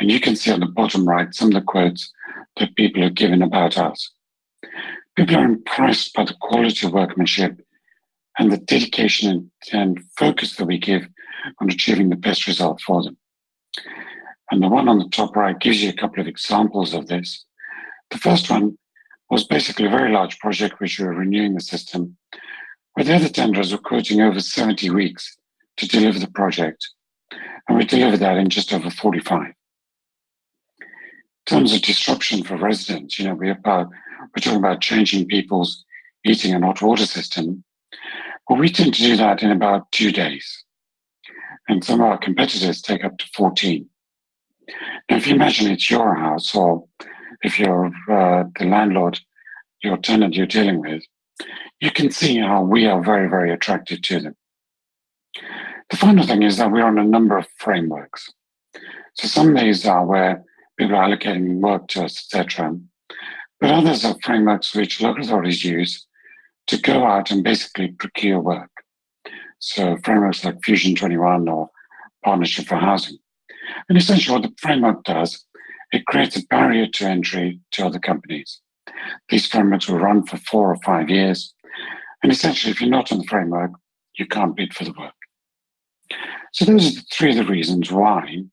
And 0.00 0.10
you 0.10 0.20
can 0.20 0.36
see 0.36 0.50
on 0.50 0.60
the 0.60 0.66
bottom 0.66 1.06
right 1.06 1.34
some 1.34 1.48
of 1.48 1.54
the 1.54 1.60
quotes 1.60 2.10
that 2.58 2.76
people 2.76 3.02
have 3.02 3.14
given 3.14 3.42
about 3.42 3.78
us. 3.78 4.10
People 5.16 5.36
are 5.36 5.44
impressed 5.44 6.14
by 6.14 6.24
the 6.24 6.36
quality 6.40 6.86
of 6.86 6.92
workmanship 6.92 7.60
and 8.38 8.50
the 8.50 8.56
dedication 8.56 9.50
and, 9.72 10.00
focus 10.16 10.56
that 10.56 10.66
we 10.66 10.78
give 10.78 11.06
on 11.60 11.70
achieving 11.70 12.08
the 12.08 12.16
best 12.16 12.46
result 12.46 12.80
for 12.80 13.02
them. 13.02 13.16
And 14.50 14.62
the 14.62 14.68
one 14.68 14.88
on 14.88 14.98
the 14.98 15.08
top 15.08 15.34
right 15.36 15.58
gives 15.58 15.82
you 15.82 15.90
a 15.90 15.94
couple 15.94 16.20
of 16.20 16.28
examples 16.28 16.94
of 16.94 17.08
this. 17.08 17.44
The 18.10 18.18
first 18.18 18.50
one 18.50 18.78
was 19.30 19.44
basically 19.44 19.86
a 19.86 19.90
very 19.90 20.12
large 20.12 20.38
project 20.38 20.78
which 20.78 20.98
we 20.98 21.06
were 21.06 21.14
renewing 21.14 21.54
the 21.54 21.60
system, 21.60 22.16
where 22.92 23.04
the 23.04 23.14
other 23.14 23.28
tenderers 23.28 23.72
were 23.72 23.78
quoting 23.78 24.20
over 24.20 24.40
70 24.40 24.90
weeks 24.90 25.36
to 25.78 25.88
deliver 25.88 26.18
the 26.18 26.30
project. 26.30 26.86
And 27.68 27.78
we 27.78 27.84
delivered 27.84 28.18
that 28.18 28.36
in 28.36 28.48
just 28.48 28.72
over 28.72 28.90
45. 28.90 29.46
In 29.46 29.54
terms 31.46 31.74
of 31.74 31.82
disruption 31.82 32.44
for 32.44 32.56
residents, 32.56 33.18
you 33.18 33.26
know, 33.26 33.34
we're, 33.34 33.52
about, 33.52 33.88
we're 33.88 34.40
talking 34.40 34.58
about 34.58 34.80
changing 34.80 35.26
people's 35.26 35.84
heating 36.22 36.54
and 36.54 36.64
hot 36.64 36.82
water 36.82 37.06
system. 37.06 37.64
Well, 38.48 38.58
we 38.58 38.70
tend 38.70 38.94
to 38.94 39.02
do 39.02 39.16
that 39.16 39.42
in 39.42 39.50
about 39.50 39.90
two 39.92 40.12
days. 40.12 40.64
And 41.68 41.84
some 41.84 42.00
of 42.00 42.06
our 42.06 42.18
competitors 42.18 42.82
take 42.82 43.04
up 43.04 43.18
to 43.18 43.26
14. 43.34 43.88
Now, 45.10 45.16
if 45.16 45.26
you 45.26 45.34
imagine 45.34 45.70
it's 45.70 45.90
your 45.90 46.14
house, 46.14 46.54
or 46.54 46.84
if 47.42 47.58
you're 47.58 47.86
uh, 48.10 48.44
the 48.58 48.64
landlord, 48.64 49.20
your 49.82 49.96
tenant 49.96 50.34
you're 50.34 50.46
dealing 50.46 50.80
with, 50.80 51.02
you 51.80 51.90
can 51.90 52.10
see 52.10 52.38
how 52.38 52.62
we 52.62 52.86
are 52.86 53.02
very, 53.02 53.28
very 53.28 53.52
attractive 53.52 54.02
to 54.02 54.20
them. 54.20 54.36
The 55.92 55.98
final 55.98 56.26
thing 56.26 56.42
is 56.42 56.56
that 56.56 56.72
we're 56.72 56.86
on 56.86 56.98
a 56.98 57.04
number 57.04 57.36
of 57.36 57.46
frameworks. 57.58 58.32
So 59.12 59.28
some 59.28 59.54
of 59.54 59.60
these 59.60 59.86
are 59.86 60.06
where 60.06 60.42
people 60.78 60.96
are 60.96 61.06
allocating 61.06 61.60
work 61.60 61.86
to 61.88 62.04
us, 62.04 62.16
etc. 62.16 62.78
But 63.60 63.70
others 63.72 64.02
are 64.02 64.16
frameworks 64.22 64.74
which 64.74 65.02
local 65.02 65.22
authorities 65.22 65.66
use 65.66 66.06
to 66.68 66.80
go 66.80 67.04
out 67.04 67.30
and 67.30 67.44
basically 67.44 67.88
procure 67.88 68.40
work. 68.40 68.70
So 69.58 69.98
frameworks 69.98 70.42
like 70.46 70.64
Fusion 70.64 70.94
21 70.94 71.46
or 71.46 71.68
Partnership 72.24 72.68
for 72.68 72.76
Housing. 72.76 73.18
And 73.90 73.98
essentially 73.98 74.34
what 74.34 74.48
the 74.48 74.54
framework 74.56 75.04
does, 75.04 75.44
it 75.92 76.06
creates 76.06 76.38
a 76.38 76.46
barrier 76.46 76.86
to 76.86 77.04
entry 77.04 77.60
to 77.72 77.84
other 77.84 77.98
companies. 77.98 78.62
These 79.28 79.46
frameworks 79.46 79.90
will 79.90 79.98
run 79.98 80.24
for 80.24 80.38
four 80.38 80.70
or 80.70 80.76
five 80.76 81.10
years. 81.10 81.52
And 82.22 82.32
essentially, 82.32 82.70
if 82.70 82.80
you're 82.80 82.88
not 82.88 83.12
on 83.12 83.18
the 83.18 83.26
framework, 83.26 83.72
you 84.14 84.24
can't 84.24 84.56
bid 84.56 84.72
for 84.72 84.84
the 84.84 84.94
work. 84.98 85.12
So 86.52 86.64
those 86.64 86.86
are 86.86 86.94
the 86.94 87.06
three 87.12 87.30
of 87.30 87.36
the 87.36 87.50
reasons 87.50 87.90
why 87.90 88.44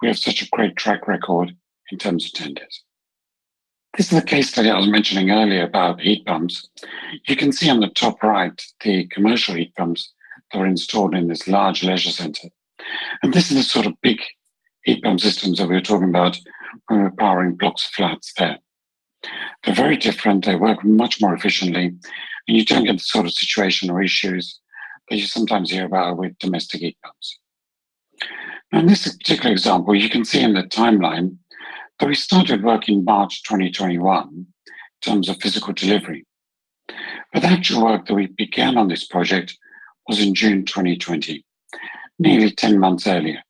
we 0.00 0.08
have 0.08 0.18
such 0.18 0.42
a 0.42 0.48
great 0.50 0.76
track 0.76 1.08
record 1.08 1.54
in 1.90 1.98
terms 1.98 2.26
of 2.26 2.32
tenders. 2.32 2.84
This 3.96 4.12
is 4.12 4.20
the 4.20 4.26
case 4.26 4.50
study 4.50 4.70
I 4.70 4.76
was 4.76 4.86
mentioning 4.86 5.30
earlier 5.30 5.64
about 5.64 6.00
heat 6.00 6.24
pumps. 6.24 6.68
You 7.26 7.36
can 7.36 7.52
see 7.52 7.68
on 7.68 7.80
the 7.80 7.88
top 7.88 8.22
right 8.22 8.60
the 8.84 9.06
commercial 9.08 9.56
heat 9.56 9.74
pumps 9.74 10.12
that 10.52 10.58
were 10.58 10.66
installed 10.66 11.14
in 11.14 11.28
this 11.28 11.48
large 11.48 11.82
leisure 11.82 12.10
centre. 12.10 12.48
And 13.22 13.34
this 13.34 13.50
is 13.50 13.56
the 13.56 13.62
sort 13.62 13.86
of 13.86 14.00
big 14.00 14.20
heat 14.84 15.02
pump 15.02 15.20
systems 15.20 15.58
that 15.58 15.68
we 15.68 15.74
were 15.74 15.80
talking 15.80 16.08
about 16.08 16.38
when 16.86 17.00
we 17.00 17.04
were 17.04 17.16
powering 17.18 17.56
blocks 17.56 17.86
of 17.86 17.92
flats 17.92 18.32
there. 18.38 18.58
They're 19.64 19.74
very 19.74 19.96
different, 19.96 20.44
they 20.44 20.56
work 20.56 20.84
much 20.84 21.20
more 21.20 21.34
efficiently, 21.34 21.86
and 21.86 22.56
you 22.56 22.64
don't 22.64 22.84
get 22.84 22.92
the 22.92 22.98
sort 23.00 23.26
of 23.26 23.32
situation 23.32 23.90
or 23.90 24.02
issues 24.02 24.60
that 25.10 25.16
you 25.16 25.26
sometimes 25.26 25.70
hear 25.70 25.84
about 25.84 26.16
with 26.16 26.38
domestic 26.38 26.96
pumps. 27.02 27.38
Now, 28.72 28.78
in 28.80 28.86
this 28.86 29.12
particular 29.16 29.50
example, 29.50 29.94
you 29.94 30.08
can 30.08 30.24
see 30.24 30.40
in 30.40 30.54
the 30.54 30.62
timeline 30.62 31.36
that 31.98 32.08
we 32.08 32.14
started 32.14 32.62
work 32.62 32.88
in 32.88 33.04
March 33.04 33.42
2021 33.42 34.28
in 34.32 34.46
terms 35.02 35.28
of 35.28 35.40
physical 35.40 35.74
delivery. 35.74 36.24
But 37.32 37.42
the 37.42 37.48
actual 37.48 37.84
work 37.84 38.06
that 38.06 38.14
we 38.14 38.26
began 38.26 38.78
on 38.78 38.88
this 38.88 39.06
project 39.06 39.56
was 40.08 40.20
in 40.20 40.34
June 40.34 40.64
2020, 40.64 41.44
nearly 42.18 42.50
10 42.50 42.78
months 42.78 43.06
earlier. 43.06 43.42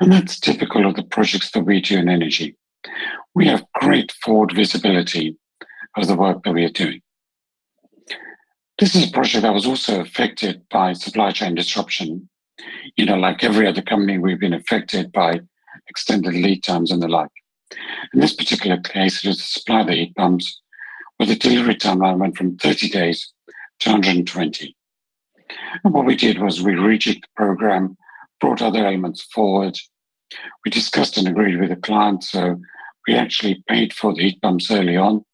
And 0.00 0.12
that's 0.12 0.38
typical 0.38 0.86
of 0.86 0.94
the 0.94 1.02
projects 1.02 1.50
that 1.52 1.64
we 1.64 1.80
do 1.80 1.98
in 1.98 2.08
energy. 2.08 2.56
We 3.34 3.46
have 3.48 3.64
great 3.74 4.12
forward 4.22 4.52
visibility 4.54 5.36
of 5.96 6.06
the 6.06 6.16
work 6.16 6.42
that 6.44 6.52
we 6.52 6.64
are 6.64 6.70
doing. 6.70 7.00
This 8.78 8.94
is 8.94 9.08
a 9.08 9.12
project 9.12 9.42
that 9.42 9.52
was 9.52 9.66
also 9.66 10.00
affected 10.00 10.62
by 10.70 10.92
supply 10.92 11.32
chain 11.32 11.56
disruption. 11.56 12.28
You 12.96 13.06
know, 13.06 13.16
like 13.16 13.42
every 13.42 13.66
other 13.66 13.82
company, 13.82 14.18
we've 14.18 14.38
been 14.38 14.54
affected 14.54 15.10
by 15.10 15.40
extended 15.88 16.34
lead 16.34 16.62
times 16.62 16.92
and 16.92 17.02
the 17.02 17.08
like. 17.08 17.30
In 18.14 18.20
this 18.20 18.34
particular 18.34 18.78
case, 18.78 19.24
it 19.24 19.28
was 19.28 19.38
the 19.38 19.42
supply 19.42 19.80
of 19.80 19.88
the 19.88 19.94
heat 19.94 20.14
pumps, 20.14 20.60
where 21.16 21.26
the 21.26 21.34
delivery 21.34 21.74
timeline 21.74 22.18
went 22.18 22.36
from 22.36 22.56
30 22.56 22.88
days 22.88 23.32
to 23.80 23.90
120. 23.90 24.76
And 25.82 25.92
what 25.92 26.06
we 26.06 26.14
did 26.14 26.40
was 26.40 26.62
we 26.62 26.74
rejigged 26.74 27.22
the 27.22 27.28
program, 27.34 27.96
brought 28.40 28.62
other 28.62 28.86
elements 28.86 29.22
forward. 29.22 29.76
We 30.64 30.70
discussed 30.70 31.18
and 31.18 31.26
agreed 31.26 31.58
with 31.58 31.70
the 31.70 31.76
client, 31.76 32.22
so 32.22 32.60
we 33.08 33.14
actually 33.14 33.64
paid 33.66 33.92
for 33.92 34.14
the 34.14 34.22
heat 34.22 34.40
pumps 34.40 34.70
early 34.70 34.96
on, 34.96 35.24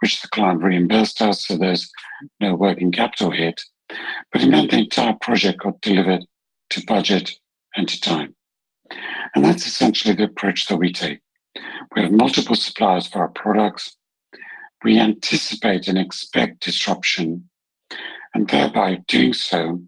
which 0.00 0.20
the 0.20 0.28
client 0.28 0.62
reimbursed 0.62 1.20
us, 1.22 1.46
so 1.46 1.56
there's 1.56 1.90
no 2.40 2.54
working 2.54 2.92
capital 2.92 3.30
hit. 3.30 3.60
But 4.32 4.42
it 4.42 4.48
meant 4.48 4.70
the 4.70 4.78
entire 4.78 5.14
project 5.20 5.60
got 5.60 5.80
delivered 5.80 6.24
to 6.70 6.84
budget 6.86 7.32
and 7.76 7.88
to 7.88 8.00
time. 8.00 8.34
And 9.34 9.44
that's 9.44 9.66
essentially 9.66 10.14
the 10.14 10.24
approach 10.24 10.66
that 10.66 10.76
we 10.76 10.92
take. 10.92 11.20
We 11.94 12.02
have 12.02 12.12
multiple 12.12 12.56
suppliers 12.56 13.06
for 13.06 13.20
our 13.20 13.28
products. 13.28 13.96
We 14.84 14.98
anticipate 14.98 15.88
and 15.88 15.98
expect 15.98 16.60
disruption. 16.60 17.48
And 18.34 18.48
thereby 18.48 19.00
doing 19.08 19.32
so, 19.32 19.82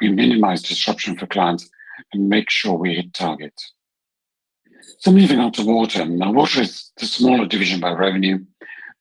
we 0.00 0.10
minimize 0.10 0.62
disruption 0.62 1.16
for 1.16 1.26
clients 1.26 1.68
and 2.12 2.28
make 2.28 2.50
sure 2.50 2.74
we 2.74 2.94
hit 2.94 3.14
targets. 3.14 3.72
So 4.98 5.10
moving 5.10 5.40
on 5.40 5.52
to 5.52 5.64
water. 5.64 6.04
Now, 6.04 6.32
water 6.32 6.60
is 6.60 6.92
the 6.98 7.06
smaller 7.06 7.46
division 7.46 7.80
by 7.80 7.92
revenue, 7.92 8.44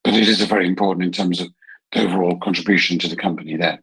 but 0.06 0.14
it 0.14 0.30
is 0.30 0.40
a 0.40 0.46
very 0.46 0.68
important 0.68 1.04
in 1.04 1.12
terms 1.12 1.42
of 1.42 1.50
the 1.92 2.04
overall 2.04 2.38
contribution 2.38 3.00
to 3.00 3.08
the 3.08 3.16
company 3.16 3.58
there. 3.58 3.82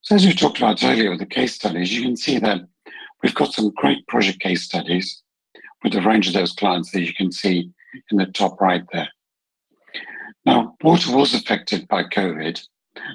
So 0.00 0.16
as 0.16 0.24
we 0.24 0.32
talked 0.32 0.56
about 0.56 0.82
earlier 0.82 1.10
with 1.10 1.20
the 1.20 1.26
case 1.26 1.54
studies, 1.54 1.92
you 1.92 2.02
can 2.02 2.16
see 2.16 2.38
that 2.38 2.62
we've 3.22 3.34
got 3.34 3.52
some 3.52 3.70
great 3.76 4.06
project 4.08 4.40
case 4.40 4.62
studies 4.62 5.22
with 5.84 5.94
a 5.94 6.00
range 6.00 6.28
of 6.28 6.34
those 6.34 6.52
clients 6.52 6.90
that 6.92 7.02
you 7.02 7.12
can 7.12 7.30
see 7.30 7.70
in 8.10 8.16
the 8.16 8.26
top 8.26 8.58
right 8.60 8.84
there. 8.92 9.08
Now, 10.46 10.76
water 10.82 11.14
was 11.14 11.34
affected 11.34 11.86
by 11.88 12.04
COVID. 12.04 12.60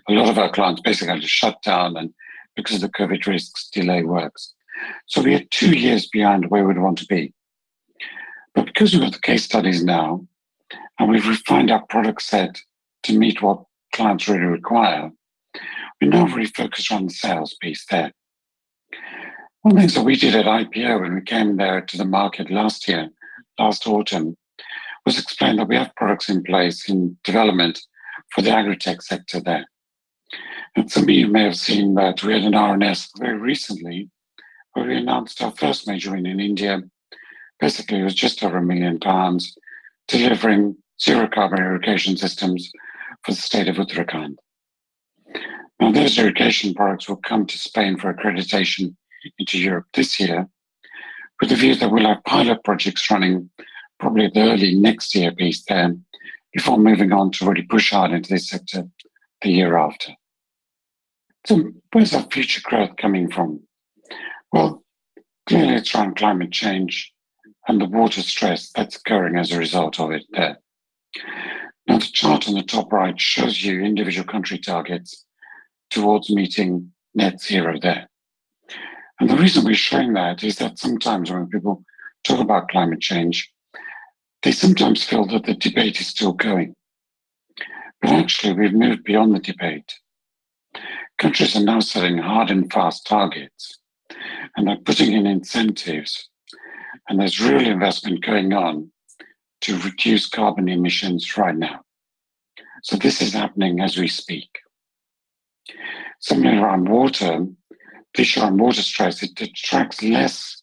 A 0.07 0.13
lot 0.13 0.29
of 0.29 0.37
our 0.37 0.51
clients 0.51 0.81
basically 0.81 1.13
had 1.13 1.21
to 1.21 1.27
shut 1.27 1.61
down 1.63 1.97
and 1.97 2.13
because 2.55 2.75
of 2.75 2.81
the 2.81 2.97
COVID 2.97 3.25
risks, 3.25 3.69
delay 3.69 4.03
works. 4.03 4.53
So 5.07 5.23
we 5.23 5.33
are 5.33 5.43
two 5.49 5.75
years 5.75 6.07
behind 6.07 6.49
where 6.51 6.65
we'd 6.65 6.77
want 6.77 6.99
to 6.99 7.07
be. 7.07 7.33
But 8.53 8.65
because 8.65 8.93
we've 8.93 9.01
got 9.01 9.13
the 9.13 9.19
case 9.19 9.43
studies 9.43 9.83
now, 9.83 10.27
and 10.99 11.09
we've 11.09 11.27
refined 11.27 11.71
our 11.71 11.85
product 11.87 12.21
set 12.21 12.59
to 13.03 13.17
meet 13.17 13.41
what 13.41 13.63
clients 13.93 14.27
really 14.27 14.45
require, 14.45 15.11
we're 16.01 16.09
now 16.09 16.25
really 16.27 16.45
focused 16.45 16.91
on 16.91 17.07
the 17.07 17.13
sales 17.13 17.55
piece 17.61 17.85
there. 17.89 18.11
One 19.61 19.71
of 19.71 19.75
the 19.75 19.81
things 19.81 19.95
that 19.95 20.05
we 20.05 20.15
did 20.15 20.35
at 20.35 20.45
IPO 20.45 21.01
when 21.01 21.15
we 21.15 21.21
came 21.21 21.57
there 21.57 21.81
to 21.81 21.97
the 21.97 22.05
market 22.05 22.51
last 22.51 22.87
year, 22.87 23.09
last 23.59 23.87
autumn, 23.87 24.37
was 25.05 25.19
explain 25.19 25.55
that 25.57 25.67
we 25.67 25.75
have 25.75 25.95
products 25.95 26.29
in 26.29 26.43
place 26.43 26.89
in 26.89 27.17
development 27.23 27.79
for 28.31 28.41
the 28.41 28.51
agri-tech 28.51 29.01
sector 29.01 29.39
there. 29.39 29.65
And 30.75 30.91
some 30.91 31.03
of 31.03 31.09
you 31.09 31.27
may 31.27 31.43
have 31.43 31.55
seen 31.55 31.95
that 31.95 32.23
we 32.23 32.33
had 32.33 32.43
an 32.43 32.53
RNS 32.53 33.09
very 33.17 33.37
recently 33.37 34.09
where 34.73 34.85
we 34.85 34.95
announced 34.95 35.41
our 35.41 35.51
first 35.51 35.87
major 35.87 36.11
win 36.11 36.25
in 36.25 36.39
India. 36.39 36.81
Basically, 37.59 37.99
it 37.99 38.03
was 38.03 38.13
just 38.13 38.43
over 38.43 38.57
a 38.57 38.61
million 38.61 38.99
pounds 38.99 39.57
delivering 40.07 40.77
zero 41.01 41.27
carbon 41.27 41.59
irrigation 41.59 42.17
systems 42.17 42.71
for 43.23 43.31
the 43.31 43.41
state 43.41 43.67
of 43.67 43.77
Uttarakhand. 43.77 44.35
Now, 45.79 45.91
those 45.91 46.17
irrigation 46.17 46.73
products 46.73 47.07
will 47.07 47.17
come 47.17 47.45
to 47.45 47.57
Spain 47.57 47.97
for 47.97 48.13
accreditation 48.13 48.95
into 49.37 49.59
Europe 49.59 49.85
this 49.93 50.19
year, 50.19 50.47
with 51.39 51.49
the 51.49 51.55
view 51.55 51.75
that 51.75 51.91
we'll 51.91 52.07
have 52.07 52.23
pilot 52.23 52.63
projects 52.63 53.09
running 53.11 53.49
probably 53.99 54.29
the 54.33 54.41
early 54.41 54.75
next 54.75 55.13
year 55.15 55.31
piece 55.31 55.63
there 55.65 55.95
before 56.53 56.77
moving 56.77 57.11
on 57.11 57.31
to 57.31 57.45
really 57.45 57.63
push 57.63 57.91
hard 57.91 58.11
into 58.11 58.29
this 58.29 58.49
sector 58.49 58.87
the 59.41 59.49
year 59.49 59.77
after. 59.77 60.13
So, 61.45 61.71
where's 61.93 62.13
our 62.13 62.27
future 62.31 62.61
growth 62.63 62.97
coming 62.97 63.29
from? 63.29 63.61
Well, 64.51 64.83
clearly 65.47 65.75
it's 65.75 65.93
around 65.93 66.17
climate 66.17 66.51
change 66.51 67.13
and 67.67 67.79
the 67.79 67.85
water 67.85 68.21
stress 68.21 68.71
that's 68.71 68.95
occurring 68.95 69.37
as 69.37 69.51
a 69.51 69.59
result 69.59 69.99
of 69.99 70.11
it 70.11 70.23
there. 70.31 70.57
Now, 71.87 71.99
the 71.99 72.05
chart 72.05 72.47
on 72.47 72.55
the 72.55 72.63
top 72.63 72.91
right 72.91 73.19
shows 73.19 73.63
you 73.63 73.81
individual 73.81 74.27
country 74.27 74.57
targets 74.57 75.25
towards 75.89 76.29
meeting 76.29 76.91
net 77.15 77.41
zero 77.41 77.79
there. 77.81 78.09
And 79.19 79.29
the 79.29 79.37
reason 79.37 79.63
we're 79.63 79.73
showing 79.73 80.13
that 80.13 80.43
is 80.43 80.57
that 80.57 80.77
sometimes 80.77 81.31
when 81.31 81.47
people 81.47 81.83
talk 82.23 82.39
about 82.39 82.69
climate 82.69 82.99
change, 82.99 83.51
they 84.43 84.51
sometimes 84.51 85.03
feel 85.03 85.25
that 85.27 85.45
the 85.45 85.55
debate 85.55 85.99
is 85.99 86.07
still 86.07 86.33
going. 86.33 86.75
But 88.01 88.11
actually, 88.11 88.53
we've 88.53 88.73
moved 88.73 89.03
beyond 89.03 89.33
the 89.33 89.39
debate. 89.39 89.91
Countries 91.17 91.55
are 91.55 91.63
now 91.63 91.79
setting 91.79 92.19
hard 92.19 92.51
and 92.51 92.71
fast 92.71 93.07
targets, 93.07 93.79
and 94.55 94.67
they're 94.67 94.77
putting 94.77 95.13
in 95.13 95.25
incentives, 95.25 96.29
and 97.09 97.19
there's 97.19 97.41
real 97.41 97.65
investment 97.65 98.23
going 98.23 98.53
on 98.53 98.91
to 99.61 99.77
reduce 99.79 100.27
carbon 100.27 100.69
emissions 100.69 101.37
right 101.37 101.55
now. 101.55 101.81
So 102.83 102.95
this 102.95 103.21
is 103.21 103.33
happening 103.33 103.79
as 103.79 103.97
we 103.97 104.07
speak. 104.07 104.49
Similarly, 106.19 106.59
around 106.59 106.89
water, 106.89 107.45
the 108.13 108.21
issue 108.21 108.41
on 108.41 108.57
water 108.57 108.81
stress, 108.81 109.21
it 109.23 109.39
attracts 109.41 110.01
less 110.01 110.61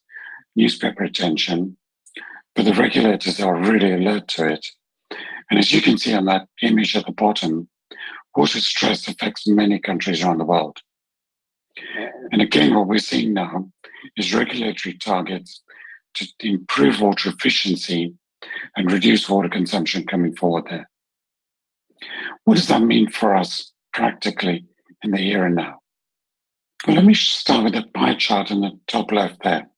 newspaper 0.56 1.04
attention, 1.04 1.76
but 2.54 2.64
the 2.64 2.74
regulators 2.74 3.40
are 3.40 3.56
really 3.56 3.92
alert 3.92 4.28
to 4.28 4.48
it. 4.48 4.66
And 5.50 5.58
as 5.58 5.72
you 5.72 5.82
can 5.82 5.98
see 5.98 6.14
on 6.14 6.24
that 6.26 6.48
image 6.62 6.96
at 6.96 7.06
the 7.06 7.12
bottom, 7.12 7.68
water 8.34 8.60
stress 8.60 9.06
affects 9.08 9.46
many 9.46 9.78
countries 9.78 10.22
around 10.22 10.38
the 10.38 10.44
world. 10.44 10.78
And 12.32 12.40
again, 12.40 12.74
what 12.74 12.88
we're 12.88 12.98
seeing 12.98 13.34
now 13.34 13.70
is 14.16 14.34
regulatory 14.34 14.96
targets 14.96 15.62
to 16.14 16.26
improve 16.40 17.00
water 17.00 17.30
efficiency 17.30 18.14
and 18.76 18.90
reduce 18.90 19.28
water 19.28 19.48
consumption 19.48 20.06
coming 20.06 20.34
forward 20.34 20.64
there. 20.68 20.88
What 22.44 22.56
does 22.56 22.68
that 22.68 22.82
mean 22.82 23.10
for 23.10 23.34
us 23.34 23.72
practically 23.92 24.66
in 25.02 25.10
the 25.10 25.18
here 25.18 25.44
and 25.44 25.56
now? 25.56 25.80
Well, 26.86 26.96
let 26.96 27.04
me 27.04 27.14
start 27.14 27.64
with 27.64 27.74
the 27.74 27.84
pie 27.94 28.14
chart 28.14 28.50
in 28.50 28.60
the 28.60 28.78
top 28.86 29.10
left 29.10 29.42
there. 29.42 29.68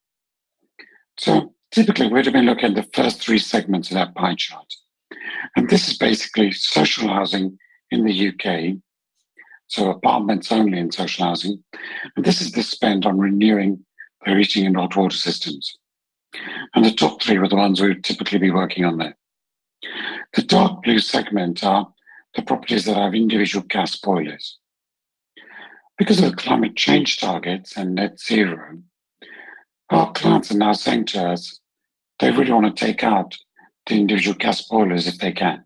So 1.19 1.55
typically 1.71 2.09
we'd 2.09 2.25
have 2.25 2.35
been 2.35 2.47
looking 2.47 2.71
at 2.71 2.75
the 2.75 2.91
first 2.95 3.21
three 3.21 3.39
segments 3.39 3.91
of 3.91 3.95
that 3.95 4.15
pie 4.15 4.35
chart. 4.35 4.67
And 5.55 5.69
this 5.69 5.89
is 5.89 5.97
basically 5.99 6.53
social 6.53 7.09
housing 7.09 7.59
in 7.91 8.05
the 8.05 8.29
UK, 8.29 8.77
so 9.69 9.91
apartments 9.91 10.51
only 10.51 10.79
in 10.79 10.91
social 10.91 11.27
housing. 11.27 11.63
And 12.17 12.25
this 12.25 12.41
is 12.41 12.53
the 12.53 12.63
spend 12.63 13.07
on 13.07 13.19
renewing 13.19 13.85
their 14.25 14.39
heating 14.39 14.67
and 14.67 14.77
hot 14.77 14.97
water 14.97 15.17
systems. 15.17 15.79
And 16.75 16.85
the 16.85 16.93
top 16.93 17.23
three 17.23 17.39
were 17.39 17.49
the 17.49 17.57
ones 17.57 17.81
we 17.81 17.89
would 17.89 18.05
typically 18.05 18.39
be 18.39 18.51
working 18.51 18.85
on 18.85 18.99
there. 18.99 19.17
The 20.35 20.43
dark 20.43 20.83
blue 20.83 20.99
segment 20.99 21.65
are 21.65 21.93
the 22.35 22.43
properties 22.43 22.85
that 22.85 22.97
have 22.97 23.15
individual 23.15 23.65
gas 23.69 23.97
boilers. 23.97 24.59
Because 25.99 26.23
of 26.23 26.37
climate 26.37 26.77
change 26.77 27.19
targets 27.21 27.77
and 27.77 27.95
net 27.95 28.21
zero, 28.21 28.79
our 29.91 30.13
clients 30.13 30.51
are 30.51 30.59
now 30.59 30.73
saying 30.73 31.07
to 31.07 31.29
us 31.29 31.61
they 32.19 32.31
really 32.31 32.53
want 32.53 32.77
to 32.77 32.85
take 32.85 33.03
out 33.03 33.37
the 33.87 33.95
individual 33.95 34.37
gas 34.37 34.63
boilers 34.63 35.07
if 35.07 35.19
they 35.19 35.33
can. 35.33 35.65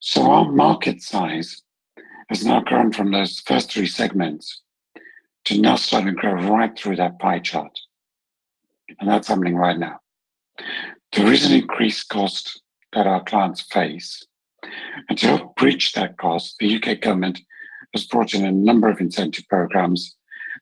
So 0.00 0.30
our 0.30 0.50
market 0.50 1.02
size 1.02 1.62
has 2.28 2.44
now 2.44 2.60
grown 2.60 2.92
from 2.92 3.10
those 3.10 3.40
first 3.40 3.72
three 3.72 3.86
segments 3.86 4.62
to 5.46 5.60
now 5.60 5.76
starting 5.76 6.14
to 6.14 6.20
grow 6.20 6.34
right 6.34 6.76
through 6.78 6.96
that 6.96 7.18
pie 7.18 7.38
chart. 7.38 7.78
And 8.98 9.08
that's 9.08 9.28
happening 9.28 9.56
right 9.56 9.78
now. 9.78 10.00
There 11.12 11.32
is 11.32 11.46
an 11.46 11.52
increased 11.52 12.08
cost 12.08 12.62
that 12.92 13.06
our 13.06 13.22
clients 13.22 13.60
face. 13.60 14.24
And 15.08 15.18
to 15.18 15.26
help 15.26 15.56
bridge 15.56 15.92
that 15.92 16.18
cost, 16.18 16.56
the 16.58 16.76
UK 16.76 17.00
government 17.00 17.40
has 17.94 18.06
brought 18.06 18.34
in 18.34 18.44
a 18.44 18.52
number 18.52 18.88
of 18.88 19.00
incentive 19.00 19.46
programs, 19.48 20.16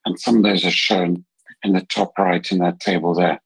and 0.05 0.19
some 0.19 0.37
of 0.37 0.43
those 0.43 0.65
are 0.65 0.71
shown 0.71 1.25
in 1.63 1.73
the 1.73 1.81
top 1.83 2.13
right 2.19 2.51
in 2.53 2.59
that 2.59 2.81
table 2.81 3.15
there. 3.15 3.41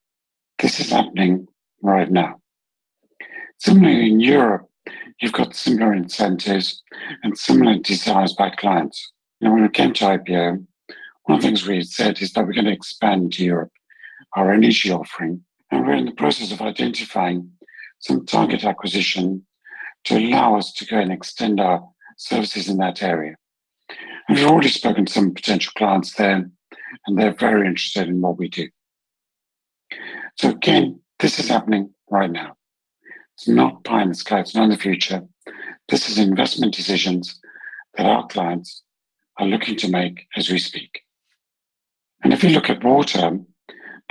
This 0.58 0.80
is 0.80 0.90
happening 0.90 1.46
right 1.82 2.10
now. 2.10 2.40
Similarly, 3.58 4.10
in 4.10 4.20
Europe, 4.20 4.68
you've 5.20 5.32
got 5.32 5.54
similar 5.54 5.92
incentives 5.94 6.82
and 7.22 7.38
similar 7.38 7.78
desires 7.78 8.34
by 8.34 8.50
clients. 8.50 9.12
Now, 9.40 9.52
when 9.52 9.62
we 9.62 9.68
came 9.68 9.92
to 9.94 10.04
IPO, 10.04 10.66
one 11.24 11.36
of 11.36 11.42
the 11.42 11.46
things 11.46 11.66
we 11.66 11.82
said 11.82 12.20
is 12.20 12.32
that 12.32 12.46
we're 12.46 12.52
going 12.52 12.66
to 12.66 12.72
expand 12.72 13.32
to 13.34 13.44
Europe, 13.44 13.72
our 14.34 14.52
energy 14.52 14.90
offering, 14.90 15.44
and 15.70 15.86
we're 15.86 15.94
in 15.94 16.06
the 16.06 16.12
process 16.12 16.52
of 16.52 16.60
identifying 16.60 17.50
some 17.98 18.24
target 18.24 18.64
acquisition 18.64 19.44
to 20.04 20.16
allow 20.16 20.56
us 20.56 20.72
to 20.72 20.86
go 20.86 20.98
and 20.98 21.12
extend 21.12 21.60
our 21.60 21.86
services 22.16 22.68
in 22.68 22.78
that 22.78 23.02
area. 23.02 23.36
We've 24.28 24.46
already 24.46 24.68
spoken 24.68 25.06
to 25.06 25.12
some 25.12 25.34
potential 25.34 25.72
clients 25.76 26.14
there, 26.14 26.50
and 27.06 27.18
they're 27.18 27.34
very 27.34 27.66
interested 27.66 28.08
in 28.08 28.20
what 28.20 28.38
we 28.38 28.48
do. 28.48 28.68
So 30.36 30.50
again, 30.50 31.00
this 31.18 31.38
is 31.38 31.48
happening 31.48 31.92
right 32.08 32.30
now. 32.30 32.56
It's 33.34 33.48
not 33.48 33.84
pie 33.84 34.02
in 34.02 34.08
the 34.10 34.14
sky, 34.14 34.40
it's 34.40 34.54
not 34.54 34.64
in 34.64 34.70
the 34.70 34.76
future. 34.76 35.22
This 35.88 36.08
is 36.08 36.18
investment 36.18 36.74
decisions 36.74 37.40
that 37.96 38.06
our 38.06 38.26
clients 38.28 38.82
are 39.38 39.46
looking 39.46 39.76
to 39.76 39.88
make 39.88 40.26
as 40.36 40.50
we 40.50 40.58
speak. 40.58 41.02
And 42.22 42.32
if 42.32 42.44
you 42.44 42.50
look 42.50 42.70
at 42.70 42.84
water, 42.84 43.40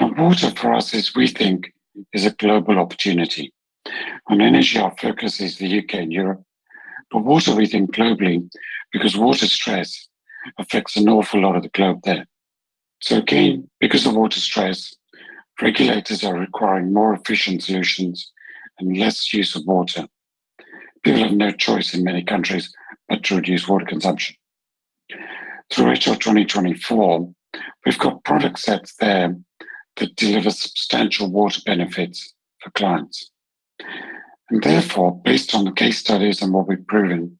water 0.07 0.51
for 0.51 0.73
us 0.73 0.93
is, 0.93 1.15
we 1.15 1.27
think, 1.27 1.73
is 2.13 2.25
a 2.25 2.31
global 2.31 2.79
opportunity. 2.79 3.53
On 4.27 4.41
energy, 4.41 4.77
our 4.79 4.95
focus 4.97 5.39
is 5.41 5.57
the 5.57 5.79
UK 5.79 5.95
and 5.95 6.13
Europe. 6.13 6.43
But 7.11 7.25
water, 7.25 7.55
we 7.55 7.65
think 7.65 7.91
globally, 7.95 8.49
because 8.91 9.17
water 9.17 9.47
stress 9.47 10.07
affects 10.57 10.95
an 10.95 11.09
awful 11.09 11.41
lot 11.41 11.55
of 11.55 11.63
the 11.63 11.69
globe 11.69 12.01
there. 12.03 12.25
So 13.01 13.17
again, 13.17 13.69
because 13.79 14.05
of 14.05 14.15
water 14.15 14.39
stress, 14.39 14.93
regulators 15.61 16.23
are 16.23 16.37
requiring 16.37 16.93
more 16.93 17.13
efficient 17.13 17.63
solutions 17.63 18.31
and 18.77 18.97
less 18.97 19.33
use 19.33 19.55
of 19.55 19.65
water. 19.65 20.07
People 21.03 21.23
have 21.23 21.33
no 21.33 21.51
choice 21.51 21.93
in 21.93 22.03
many 22.03 22.23
countries 22.23 22.73
but 23.07 23.23
to 23.23 23.35
reduce 23.37 23.67
water 23.67 23.85
consumption. 23.85 24.35
Through 25.71 25.91
HR 25.91 26.15
2024, 26.15 27.33
we've 27.85 27.99
got 27.99 28.23
product 28.23 28.59
sets 28.59 28.95
there 28.95 29.35
that 29.99 30.15
deliver 30.15 30.49
substantial 30.49 31.29
water 31.29 31.61
benefits 31.65 32.33
for 32.59 32.71
clients. 32.71 33.31
And 34.49 34.63
therefore, 34.63 35.21
based 35.23 35.53
on 35.53 35.65
the 35.65 35.71
case 35.71 35.99
studies 35.99 36.41
and 36.41 36.53
what 36.53 36.67
we've 36.67 36.87
proven, 36.87 37.39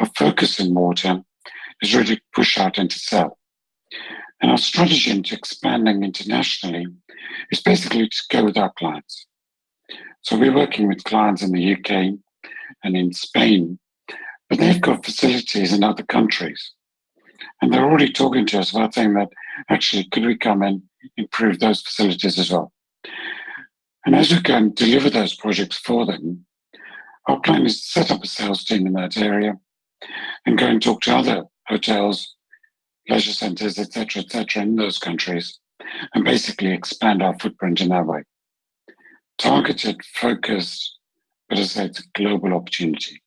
our 0.00 0.08
focus 0.16 0.60
in 0.60 0.74
water 0.74 1.22
is 1.82 1.94
really 1.94 2.20
push 2.34 2.58
out 2.58 2.78
and 2.78 2.90
to 2.90 2.98
sell. 2.98 3.38
And 4.40 4.50
our 4.50 4.58
strategy 4.58 5.10
into 5.10 5.34
expanding 5.34 6.04
internationally 6.04 6.86
is 7.50 7.60
basically 7.60 8.08
to 8.08 8.22
go 8.30 8.44
with 8.44 8.56
our 8.56 8.72
clients. 8.78 9.26
So 10.22 10.38
we're 10.38 10.54
working 10.54 10.88
with 10.88 11.04
clients 11.04 11.42
in 11.42 11.52
the 11.52 11.74
UK 11.74 12.18
and 12.82 12.96
in 12.96 13.12
Spain, 13.12 13.78
but 14.48 14.58
they've 14.58 14.80
got 14.80 15.04
facilities 15.04 15.72
in 15.72 15.84
other 15.84 16.02
countries. 16.02 16.72
And 17.60 17.72
they're 17.72 17.84
already 17.84 18.12
talking 18.12 18.46
to 18.46 18.58
us 18.58 18.72
about 18.72 18.94
saying 18.94 19.14
that 19.14 19.30
actually, 19.68 20.04
could 20.10 20.24
we 20.26 20.36
come 20.36 20.62
and 20.62 20.82
improve 21.16 21.58
those 21.58 21.82
facilities 21.82 22.38
as 22.38 22.50
well? 22.50 22.72
And 24.04 24.14
as 24.14 24.30
we 24.30 24.40
and 24.52 24.74
deliver 24.74 25.08
those 25.08 25.34
projects 25.34 25.78
for 25.78 26.04
them, 26.04 26.44
our 27.26 27.40
plan 27.40 27.64
is 27.64 27.80
to 27.80 27.86
set 27.86 28.10
up 28.10 28.22
a 28.22 28.26
sales 28.26 28.64
team 28.64 28.86
in 28.86 28.92
that 28.94 29.16
area 29.16 29.54
and 30.44 30.58
go 30.58 30.66
and 30.66 30.82
talk 30.82 31.00
to 31.02 31.16
other 31.16 31.44
hotels, 31.68 32.34
leisure 33.08 33.32
centres, 33.32 33.78
etc., 33.78 34.22
etc., 34.22 34.62
in 34.62 34.76
those 34.76 34.98
countries, 34.98 35.58
and 36.12 36.24
basically 36.24 36.72
expand 36.72 37.22
our 37.22 37.38
footprint 37.38 37.80
in 37.80 37.88
that 37.88 38.06
way. 38.06 38.22
Targeted, 39.38 40.04
focused, 40.04 40.98
but 41.48 41.58
as 41.58 41.76
I 41.78 41.84
it's 41.84 42.00
a 42.00 42.08
global 42.14 42.52
opportunity. 42.52 43.22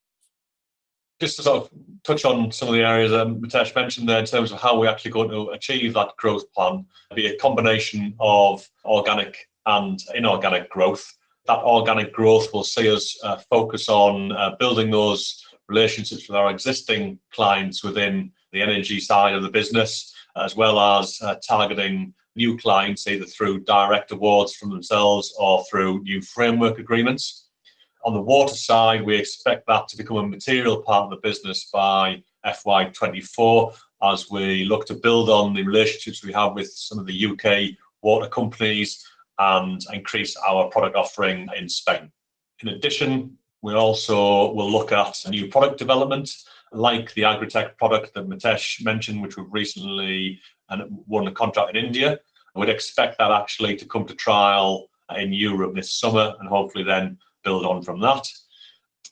Just 1.20 1.38
to 1.38 1.44
sort 1.44 1.64
of 1.64 1.70
touch 2.04 2.26
on 2.26 2.52
some 2.52 2.68
of 2.68 2.76
the 2.76 2.82
areas 2.82 3.12
um, 3.12 3.42
Mitesh 3.42 3.74
mentioned 3.76 4.08
there 4.08 4.20
in 4.20 4.26
terms 4.26 4.52
of 4.52 4.62
how 4.62 4.80
we're 4.80 4.90
actually 4.90 5.12
going 5.12 5.30
to 5.30 5.50
achieve 5.50 5.94
that 5.96 6.16
growth 6.18 6.52
plan, 6.54 6.86
be 7.16 7.28
a 7.28 7.38
combination 7.38 8.14
of 8.20 8.68
organic 8.86 9.50
and 9.66 10.00
inorganic 10.14 10.70
growth. 10.70 11.12
That 11.48 11.60
organic 11.60 12.14
growth 12.14 12.54
will 12.54 12.64
see 12.64 12.92
us 12.94 13.18
uh, 13.24 13.38
focus 13.50 13.90
on 13.90 14.32
uh, 14.32 14.56
building 14.60 14.92
those 14.92 15.44
relationships 15.68 16.28
with 16.28 16.38
our 16.38 16.52
existing 16.52 17.20
clients 17.32 17.84
within 17.84 18.32
the 18.52 18.62
energy 18.62 19.00
side 19.00 19.34
of 19.34 19.44
the 19.44 19.50
business, 19.50 20.14
as 20.36 20.56
well 20.56 20.80
as 20.80 21.20
uh, 21.22 21.36
targeting 21.48 22.14
new 22.36 22.58
clients 22.58 23.08
either 23.08 23.26
through 23.26 23.60
direct 23.62 24.12
awards 24.12 24.56
from 24.56 24.70
themselves 24.70 25.34
or 25.40 25.64
through 25.66 26.04
new 26.04 26.22
framework 26.22 26.78
agreements. 26.78 27.47
On 28.06 28.14
the 28.14 28.22
water 28.22 28.56
side, 28.56 29.04
we 29.04 29.18
expect 29.18 29.68
that 29.68 29.88
to 29.90 29.98
become 29.98 30.18
a 30.18 30.28
material 30.28 30.82
part 30.82 31.06
of 31.06 31.10
the 31.10 31.28
business 31.28 31.70
by 31.72 32.24
FY24 32.46 33.76
as 34.04 34.30
we 34.30 34.64
look 34.66 34.86
to 34.86 34.94
build 34.94 35.30
on 35.30 35.54
the 35.54 35.64
relationships 35.64 36.24
we 36.24 36.32
have 36.34 36.54
with 36.54 36.72
some 36.72 37.00
of 37.00 37.06
the 37.06 37.26
UK 37.26 37.78
water 38.02 38.30
companies 38.30 39.06
and 39.40 39.82
increase 39.92 40.36
our 40.38 40.68
product 40.70 40.96
offering 40.96 41.50
in 41.58 41.68
Spain. 41.68 42.12
In 42.62 42.70
addition, 42.70 43.38
we 43.62 43.74
also 43.74 44.52
will 44.54 44.72
look 44.72 44.92
at 44.92 45.20
new 45.30 45.48
product 45.48 45.78
development, 45.78 46.32
like 46.72 47.14
the 47.14 47.24
Agritech 47.24 47.78
product 47.78 48.14
that 48.14 48.28
Mitesh 48.28 48.84
mentioned, 48.84 49.22
which 49.22 49.38
we've 49.38 49.52
recently 49.52 50.40
won 51.08 51.28
a 51.28 51.32
contract 51.32 51.76
in 51.76 51.86
India. 51.86 52.20
Would 52.56 52.70
expect 52.70 53.20
that 53.20 53.32
actually 53.32 53.76
to 53.76 53.86
come 53.86 54.06
to 54.06 54.16
trial 54.16 54.90
in 55.16 55.32
Europe 55.32 55.76
this 55.76 55.94
summer 55.94 56.34
and 56.40 56.50
hopefully 56.50 56.84
then 56.84 57.18
build 57.48 57.66
on 57.66 57.82
from 57.82 58.02
that. 58.02 58.28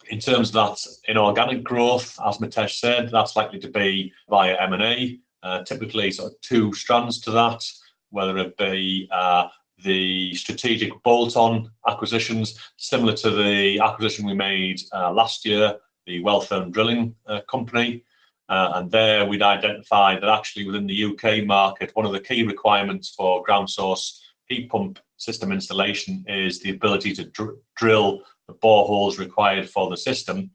In 0.09 0.19
terms 0.19 0.49
of 0.49 0.55
that 0.55 0.77
inorganic 1.07 1.63
growth, 1.63 2.19
as 2.27 2.37
Mitesh 2.37 2.79
said, 2.79 3.09
that's 3.09 3.37
likely 3.37 3.59
to 3.59 3.69
be 3.69 4.11
via 4.29 4.57
M&A. 4.69 5.19
Uh, 5.41 5.63
typically, 5.63 6.11
sort 6.11 6.33
of 6.33 6.41
two 6.41 6.73
strands 6.73 7.21
to 7.21 7.31
that, 7.31 7.63
whether 8.09 8.37
it 8.37 8.57
be 8.57 9.07
uh, 9.11 9.47
the 9.83 10.33
strategic 10.35 10.91
bolt-on 11.03 11.71
acquisitions, 11.87 12.59
similar 12.75 13.13
to 13.13 13.29
the 13.31 13.79
acquisition 13.79 14.25
we 14.25 14.33
made 14.33 14.81
uh, 14.93 15.11
last 15.13 15.45
year, 15.45 15.77
the 16.05 16.21
Welltherm 16.21 16.71
Drilling 16.71 17.15
Company. 17.49 18.03
And 18.49 18.91
there 18.91 19.25
we'd 19.25 19.41
identified 19.41 20.21
that 20.21 20.29
actually 20.29 20.65
within 20.65 20.87
the 20.87 21.05
UK 21.05 21.45
market, 21.45 21.91
one 21.93 22.05
of 22.05 22.11
the 22.11 22.19
key 22.19 22.43
requirements 22.43 23.13
for 23.15 23.43
ground 23.43 23.69
source 23.69 24.24
heat 24.47 24.69
pump 24.69 24.99
system 25.17 25.51
installation 25.51 26.23
is 26.27 26.59
the 26.59 26.71
ability 26.71 27.13
to 27.13 27.25
dr- 27.25 27.57
drill 27.75 28.21
the 28.47 28.53
boreholes 28.53 29.17
required 29.17 29.69
for 29.69 29.89
the 29.89 29.97
system. 29.97 30.51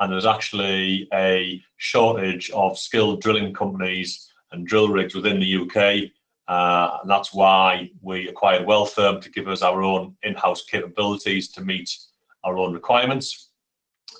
And 0.00 0.12
there's 0.12 0.26
actually 0.26 1.08
a 1.12 1.62
shortage 1.76 2.50
of 2.50 2.78
skilled 2.78 3.20
drilling 3.20 3.54
companies 3.54 4.28
and 4.50 4.66
drill 4.66 4.88
rigs 4.88 5.14
within 5.14 5.40
the 5.40 5.56
UK 5.56 6.10
uh, 6.48 6.98
and 7.00 7.10
that's 7.10 7.32
why 7.32 7.90
we 8.00 8.28
acquired 8.28 8.66
Welltherm 8.66 9.20
to 9.22 9.30
give 9.30 9.48
us 9.48 9.62
our 9.62 9.82
own 9.82 10.16
in-house 10.22 10.64
capabilities 10.64 11.48
to 11.52 11.62
meet 11.62 11.96
our 12.44 12.58
own 12.58 12.72
requirements. 12.72 13.50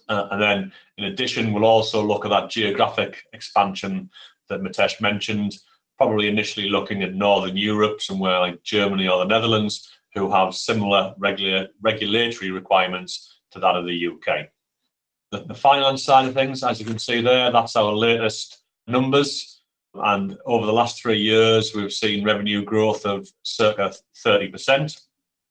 Uh, 0.08 0.28
and 0.30 0.40
then 0.40 0.72
in 0.98 1.04
addition, 1.04 1.52
we'll 1.52 1.64
also 1.64 2.02
look 2.02 2.24
at 2.24 2.30
that 2.30 2.48
geographic 2.48 3.24
expansion 3.32 4.08
that 4.48 4.62
Mitesh 4.62 5.00
mentioned, 5.00 5.58
probably 5.98 6.28
initially 6.28 6.68
looking 6.68 7.02
at 7.02 7.14
Northern 7.14 7.56
Europe, 7.56 8.00
somewhere 8.00 8.38
like 8.40 8.62
Germany 8.62 9.08
or 9.08 9.18
the 9.18 9.26
Netherlands, 9.26 9.88
who 10.14 10.30
have 10.30 10.54
similar 10.54 11.14
regula- 11.18 11.68
regulatory 11.80 12.50
requirements 12.50 13.40
to 13.52 13.60
that 13.60 13.76
of 13.76 13.86
the 13.86 14.08
UK. 14.08 14.48
The, 15.30 15.44
the 15.44 15.54
finance 15.54 16.04
side 16.04 16.26
of 16.26 16.34
things, 16.34 16.62
as 16.62 16.80
you 16.80 16.86
can 16.86 16.98
see 16.98 17.20
there, 17.20 17.50
that's 17.50 17.76
our 17.76 17.92
latest 17.92 18.62
numbers. 18.86 19.62
And 19.94 20.38
over 20.46 20.66
the 20.66 20.72
last 20.72 21.00
three 21.00 21.18
years, 21.18 21.74
we've 21.74 21.92
seen 21.92 22.24
revenue 22.24 22.64
growth 22.64 23.04
of 23.04 23.28
circa 23.42 23.94
30%. 24.24 25.00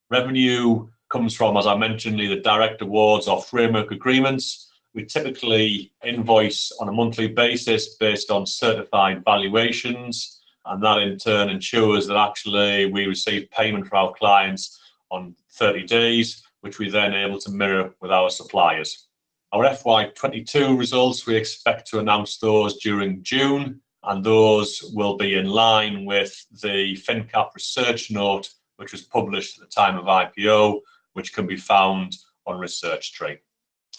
Revenue 0.09 0.87
comes 1.09 1.35
from, 1.35 1.57
as 1.57 1.67
I 1.67 1.75
mentioned, 1.75 2.19
either 2.19 2.41
direct 2.41 2.81
awards 2.81 3.27
or 3.27 3.41
framework 3.41 3.91
agreements. 3.91 4.70
We 4.93 5.05
typically 5.05 5.93
invoice 6.03 6.71
on 6.79 6.89
a 6.89 6.91
monthly 6.91 7.29
basis 7.29 7.95
based 7.95 8.29
on 8.29 8.45
certified 8.45 9.23
valuations, 9.23 10.41
and 10.65 10.83
that 10.83 10.99
in 10.99 11.17
turn 11.17 11.49
ensures 11.49 12.07
that 12.07 12.17
actually 12.17 12.91
we 12.91 13.05
receive 13.05 13.49
payment 13.51 13.87
from 13.87 13.97
our 13.97 14.13
clients 14.13 14.79
on 15.09 15.35
30 15.53 15.85
days, 15.85 16.43
which 16.59 16.77
we 16.77 16.89
then 16.89 17.13
able 17.13 17.39
to 17.39 17.51
mirror 17.51 17.93
with 18.01 18.11
our 18.11 18.29
suppliers. 18.29 19.07
Our 19.53 19.65
FY22 19.65 20.77
results, 20.77 21.25
we 21.25 21.35
expect 21.35 21.87
to 21.89 21.99
announce 21.99 22.37
those 22.37 22.77
during 22.77 23.23
June, 23.23 23.81
and 24.03 24.23
those 24.23 24.91
will 24.93 25.17
be 25.17 25.35
in 25.35 25.47
line 25.47 26.05
with 26.05 26.33
the 26.61 26.95
finnCap 26.95 27.49
research 27.53 28.11
note, 28.11 28.49
which 28.77 28.91
was 28.91 29.01
published 29.01 29.59
at 29.59 29.69
the 29.69 29.73
time 29.73 29.97
of 29.97 30.05
IPO, 30.05 30.79
which 31.13 31.33
can 31.33 31.47
be 31.47 31.57
found 31.57 32.15
on 32.47 32.59
Research 32.59 33.13
Tree. 33.13 33.37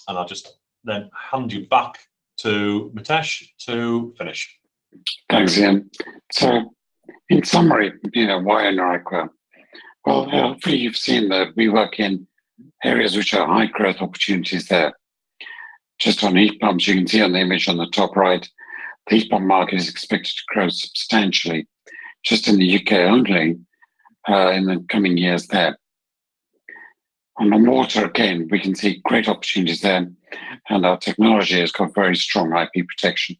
And 0.08 0.18
I'll 0.18 0.26
just 0.26 0.58
then 0.84 1.10
hand 1.30 1.52
you 1.52 1.66
back 1.66 1.98
to 2.38 2.90
Mitesh 2.94 3.48
to 3.66 4.14
finish. 4.18 4.58
Thanks, 5.30 5.58
Ian. 5.58 5.90
So, 6.32 6.74
in 7.28 7.44
summary, 7.44 7.92
you 8.12 8.26
know, 8.26 8.40
why 8.40 8.64
Eneraqua? 8.64 9.28
Well, 10.04 10.28
hopefully 10.28 10.76
you've 10.76 10.96
seen 10.96 11.28
that 11.28 11.48
we 11.56 11.68
work 11.68 12.00
in 12.00 12.26
areas 12.84 13.16
which 13.16 13.34
are 13.34 13.46
high 13.46 13.66
growth 13.66 14.00
opportunities 14.00 14.66
there. 14.66 14.92
Just 15.98 16.24
on 16.24 16.36
heat 16.36 16.60
pumps, 16.60 16.88
you 16.88 16.94
can 16.94 17.06
see 17.06 17.22
on 17.22 17.32
the 17.32 17.38
image 17.38 17.68
on 17.68 17.76
the 17.76 17.86
top 17.86 18.16
right, 18.16 18.46
the 19.06 19.16
heat 19.16 19.30
pump 19.30 19.46
market 19.46 19.76
is 19.76 19.88
expected 19.88 20.34
to 20.34 20.42
grow 20.48 20.68
substantially 20.68 21.68
just 22.24 22.48
in 22.48 22.58
the 22.58 22.76
UK 22.76 22.92
only 22.92 23.58
uh, 24.28 24.50
in 24.50 24.64
the 24.64 24.84
coming 24.88 25.16
years 25.16 25.46
there. 25.48 25.78
On 27.38 27.48
the 27.48 27.56
water, 27.56 28.04
again, 28.04 28.48
we 28.50 28.60
can 28.60 28.74
see 28.74 29.00
great 29.04 29.28
opportunities 29.28 29.80
there, 29.80 30.06
and 30.68 30.86
our 30.86 30.98
technology 30.98 31.60
has 31.60 31.72
got 31.72 31.94
very 31.94 32.14
strong 32.14 32.54
IP 32.54 32.86
protection. 32.86 33.36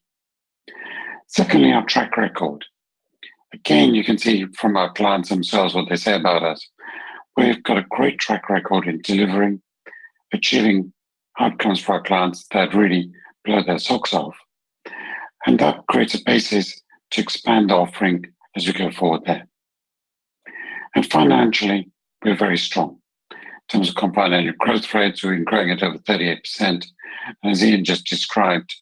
Secondly, 1.27 1.73
our 1.73 1.85
track 1.85 2.17
record. 2.17 2.65
Again, 3.53 3.95
you 3.95 4.03
can 4.03 4.17
see 4.17 4.47
from 4.59 4.77
our 4.77 4.93
clients 4.93 5.29
themselves 5.29 5.75
what 5.75 5.89
they 5.89 5.97
say 5.97 6.15
about 6.15 6.43
us. 6.43 6.67
We've 7.37 7.63
got 7.63 7.79
a 7.79 7.87
great 7.91 8.19
track 8.19 8.49
record 8.49 8.87
in 8.87 9.01
delivering, 9.03 9.61
achieving 10.33 10.93
outcomes 11.39 11.81
for 11.81 11.93
our 11.93 12.03
clients 12.03 12.47
that 12.53 12.75
really 12.75 13.11
blow 13.45 13.63
their 13.63 13.79
socks 13.79 14.15
off. 14.15 14.37
And 15.47 15.59
that 15.61 15.87
creates 15.89 16.15
a 16.15 16.23
basis 16.25 16.81
to 17.11 17.21
expand 17.21 17.71
the 17.71 17.75
offering 17.75 18.25
as 18.57 18.67
we 18.67 18.73
go 18.73 18.91
forward 18.91 19.23
there. 19.27 19.47
And 20.95 21.11
financially, 21.11 21.91
we're 22.25 22.37
very 22.37 22.59
strong. 22.59 23.02
Terms 23.73 23.89
of 23.89 23.95
compound 23.95 24.35
annual 24.35 24.55
growth 24.59 24.93
rates, 24.93 25.23
we've 25.23 25.33
been 25.33 25.45
growing 25.45 25.71
at 25.71 25.83
over 25.83 25.97
38%. 25.97 26.61
And 26.61 26.87
as 27.43 27.65
Ian 27.65 27.85
just 27.85 28.05
described, 28.05 28.75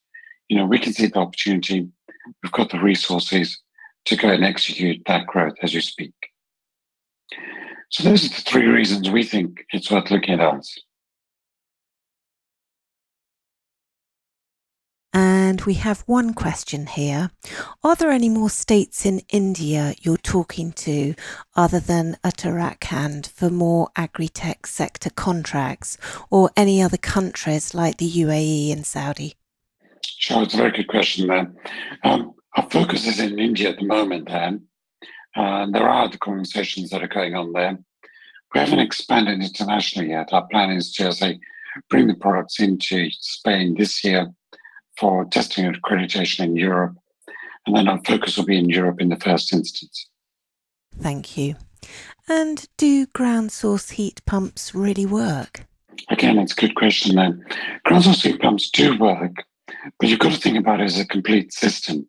you 0.49 0.57
know, 0.57 0.67
we 0.67 0.81
can 0.81 0.93
see 0.93 1.07
the 1.07 1.21
opportunity. 1.21 1.89
We've 2.43 2.51
got 2.51 2.71
the 2.71 2.81
resources 2.81 3.57
to 4.07 4.17
go 4.17 4.31
and 4.31 4.45
execute 4.45 5.03
that 5.07 5.29
growth 5.29 5.55
as 5.63 5.73
you 5.73 5.81
speak. 5.81 6.13
So 7.91 8.03
those 8.03 8.25
are 8.25 8.31
the 8.31 8.41
three 8.41 8.67
reasons 8.67 9.09
we 9.09 9.23
think 9.23 9.65
it's 9.73 9.93
worth 9.93 10.11
looking 10.11 10.35
at 10.35 10.41
us. 10.41 10.77
And 15.51 15.63
we 15.63 15.75
have 15.75 16.05
one 16.07 16.33
question 16.33 16.87
here. 16.87 17.33
Are 17.83 17.97
there 17.97 18.13
any 18.13 18.29
more 18.29 18.51
states 18.51 19.05
in 19.05 19.21
India 19.31 19.97
you're 20.01 20.17
talking 20.17 20.71
to 20.87 21.17
other 21.57 21.81
than 21.81 22.19
Uttarakhand 22.23 23.27
for 23.27 23.51
more 23.51 23.89
agri-tech 23.97 24.69
sector 24.69 25.11
contracts 25.11 25.99
or 26.31 26.51
any 26.57 26.81
other 26.81 26.97
countries 26.97 27.75
like 27.75 27.97
the 27.97 28.09
UAE 28.09 28.73
and 28.73 28.87
Saudi? 28.87 29.35
Sure, 30.05 30.45
it's 30.45 30.55
a 30.55 30.59
very 30.59 30.71
good 30.71 30.87
question 30.87 31.27
there. 31.27 31.53
Um, 32.05 32.33
our 32.57 32.71
focus 32.71 33.09
is 33.09 33.19
in 33.19 33.41
India 33.41 33.71
at 33.71 33.79
the 33.79 33.87
moment 33.87 34.29
then. 34.29 34.69
Uh, 35.35 35.67
there 35.73 35.89
are 35.89 36.05
other 36.05 36.19
conversations 36.19 36.91
that 36.91 37.03
are 37.03 37.09
going 37.09 37.35
on 37.35 37.53
there. 37.53 37.77
We 38.55 38.61
haven't 38.61 38.79
expanded 38.79 39.41
internationally 39.41 40.11
yet. 40.11 40.33
Our 40.33 40.47
plan 40.47 40.71
is 40.71 40.93
to, 40.93 41.13
say, 41.13 41.41
bring 41.89 42.07
the 42.07 42.15
products 42.15 42.61
into 42.61 43.11
Spain 43.11 43.75
this 43.75 44.05
year 44.05 44.33
for 45.01 45.25
testing 45.25 45.65
and 45.65 45.83
accreditation 45.83 46.45
in 46.45 46.57
Europe. 46.57 46.95
And 47.67 47.75
then 47.75 47.89
our 47.89 48.01
focus 48.05 48.37
will 48.37 48.45
be 48.45 48.59
in 48.59 48.69
Europe 48.69 49.01
in 49.01 49.09
the 49.09 49.17
first 49.17 49.53
instance. 49.53 50.07
Thank 51.01 51.37
you. 51.37 51.57
And 52.29 52.67
do 52.77 53.07
ground 53.07 53.51
source 53.51 53.91
heat 53.91 54.25
pumps 54.27 54.75
really 54.75 55.07
work? 55.07 55.67
Again, 56.11 56.39
it's 56.39 56.53
a 56.53 56.61
good 56.61 56.75
question 56.75 57.17
then. 57.17 57.45
Ground 57.85 58.05
source 58.05 58.23
heat 58.23 58.41
pumps 58.41 58.71
do 58.71 58.99
work, 58.99 59.45
but 59.99 60.09
you've 60.09 60.19
got 60.19 60.33
to 60.33 60.41
think 60.41 60.59
about 60.59 60.81
it 60.81 60.85
as 60.85 61.01
a 61.01 61.07
complete 61.07 61.53
system. 61.53 62.07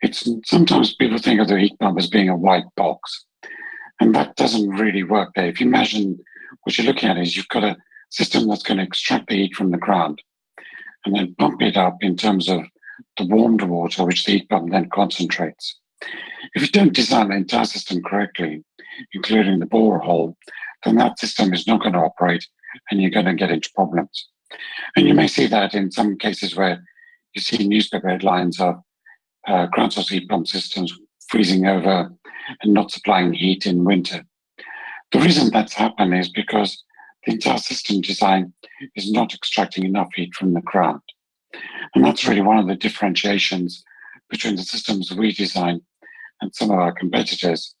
it's 0.00 0.28
sometimes 0.44 0.94
people 0.94 1.18
think 1.18 1.40
of 1.40 1.48
the 1.48 1.58
heat 1.58 1.78
pump 1.80 1.98
as 1.98 2.08
being 2.08 2.28
a 2.28 2.36
white 2.36 2.64
box, 2.76 3.24
and 4.00 4.14
that 4.14 4.36
doesn't 4.36 4.70
really 4.70 5.02
work 5.02 5.30
there. 5.34 5.46
If 5.46 5.60
you 5.60 5.66
imagine 5.66 6.18
what 6.62 6.78
you're 6.78 6.86
looking 6.86 7.08
at 7.08 7.18
is 7.18 7.36
you've 7.36 7.48
got 7.48 7.64
a 7.64 7.76
system 8.10 8.48
that's 8.48 8.62
going 8.62 8.78
to 8.78 8.84
extract 8.84 9.28
the 9.28 9.36
heat 9.36 9.54
from 9.54 9.70
the 9.70 9.78
ground 9.78 10.22
and 11.04 11.14
then 11.14 11.34
pump 11.38 11.62
it 11.62 11.76
up 11.76 11.98
in 12.00 12.16
terms 12.16 12.48
of 12.48 12.62
the 13.16 13.26
warmed 13.26 13.62
water, 13.62 14.04
which 14.04 14.24
the 14.24 14.32
heat 14.32 14.48
pump 14.48 14.70
then 14.70 14.88
concentrates. 14.90 15.78
If 16.54 16.62
you 16.62 16.68
don't 16.68 16.94
design 16.94 17.28
the 17.28 17.36
entire 17.36 17.64
system 17.64 18.02
correctly, 18.02 18.64
including 19.12 19.58
the 19.58 19.66
borehole, 19.66 20.34
then 20.84 20.96
that 20.96 21.18
system 21.18 21.52
is 21.52 21.66
not 21.66 21.80
going 21.80 21.92
to 21.94 22.00
operate 22.00 22.46
and 22.90 23.00
you're 23.00 23.10
going 23.10 23.26
to 23.26 23.34
get 23.34 23.50
into 23.50 23.70
problems. 23.74 24.28
And 24.96 25.06
you 25.06 25.14
may 25.14 25.26
see 25.26 25.46
that 25.46 25.74
in 25.74 25.90
some 25.90 26.16
cases 26.16 26.56
where 26.56 26.82
you 27.34 27.40
see 27.40 27.66
newspaper 27.66 28.08
headlines 28.08 28.60
of 28.60 28.76
uh, 29.46 29.66
ground 29.66 29.92
source 29.92 30.08
heat 30.08 30.28
pump 30.28 30.46
systems 30.46 30.92
freezing 31.28 31.66
over 31.66 32.10
and 32.62 32.74
not 32.74 32.90
supplying 32.90 33.32
heat 33.32 33.66
in 33.66 33.84
winter. 33.84 34.24
The 35.12 35.20
reason 35.20 35.50
that's 35.50 35.74
happened 35.74 36.14
is 36.14 36.28
because 36.28 36.82
the 37.24 37.32
entire 37.32 37.58
system 37.58 38.00
design 38.00 38.52
is 38.94 39.10
not 39.10 39.34
extracting 39.34 39.84
enough 39.84 40.08
heat 40.14 40.34
from 40.34 40.54
the 40.54 40.60
ground. 40.62 41.00
And 41.94 42.04
that's 42.04 42.26
really 42.26 42.42
one 42.42 42.58
of 42.58 42.66
the 42.66 42.76
differentiations 42.76 43.84
between 44.28 44.56
the 44.56 44.62
systems 44.62 45.12
we 45.12 45.32
design 45.32 45.80
and 46.40 46.54
some 46.54 46.70
of 46.70 46.78
our 46.78 46.92
competitors, 46.92 47.74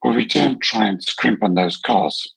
where 0.00 0.14
we 0.14 0.26
don't 0.26 0.60
try 0.60 0.86
and 0.86 1.02
scrimp 1.02 1.42
on 1.42 1.54
those 1.54 1.76
costs 1.76 2.34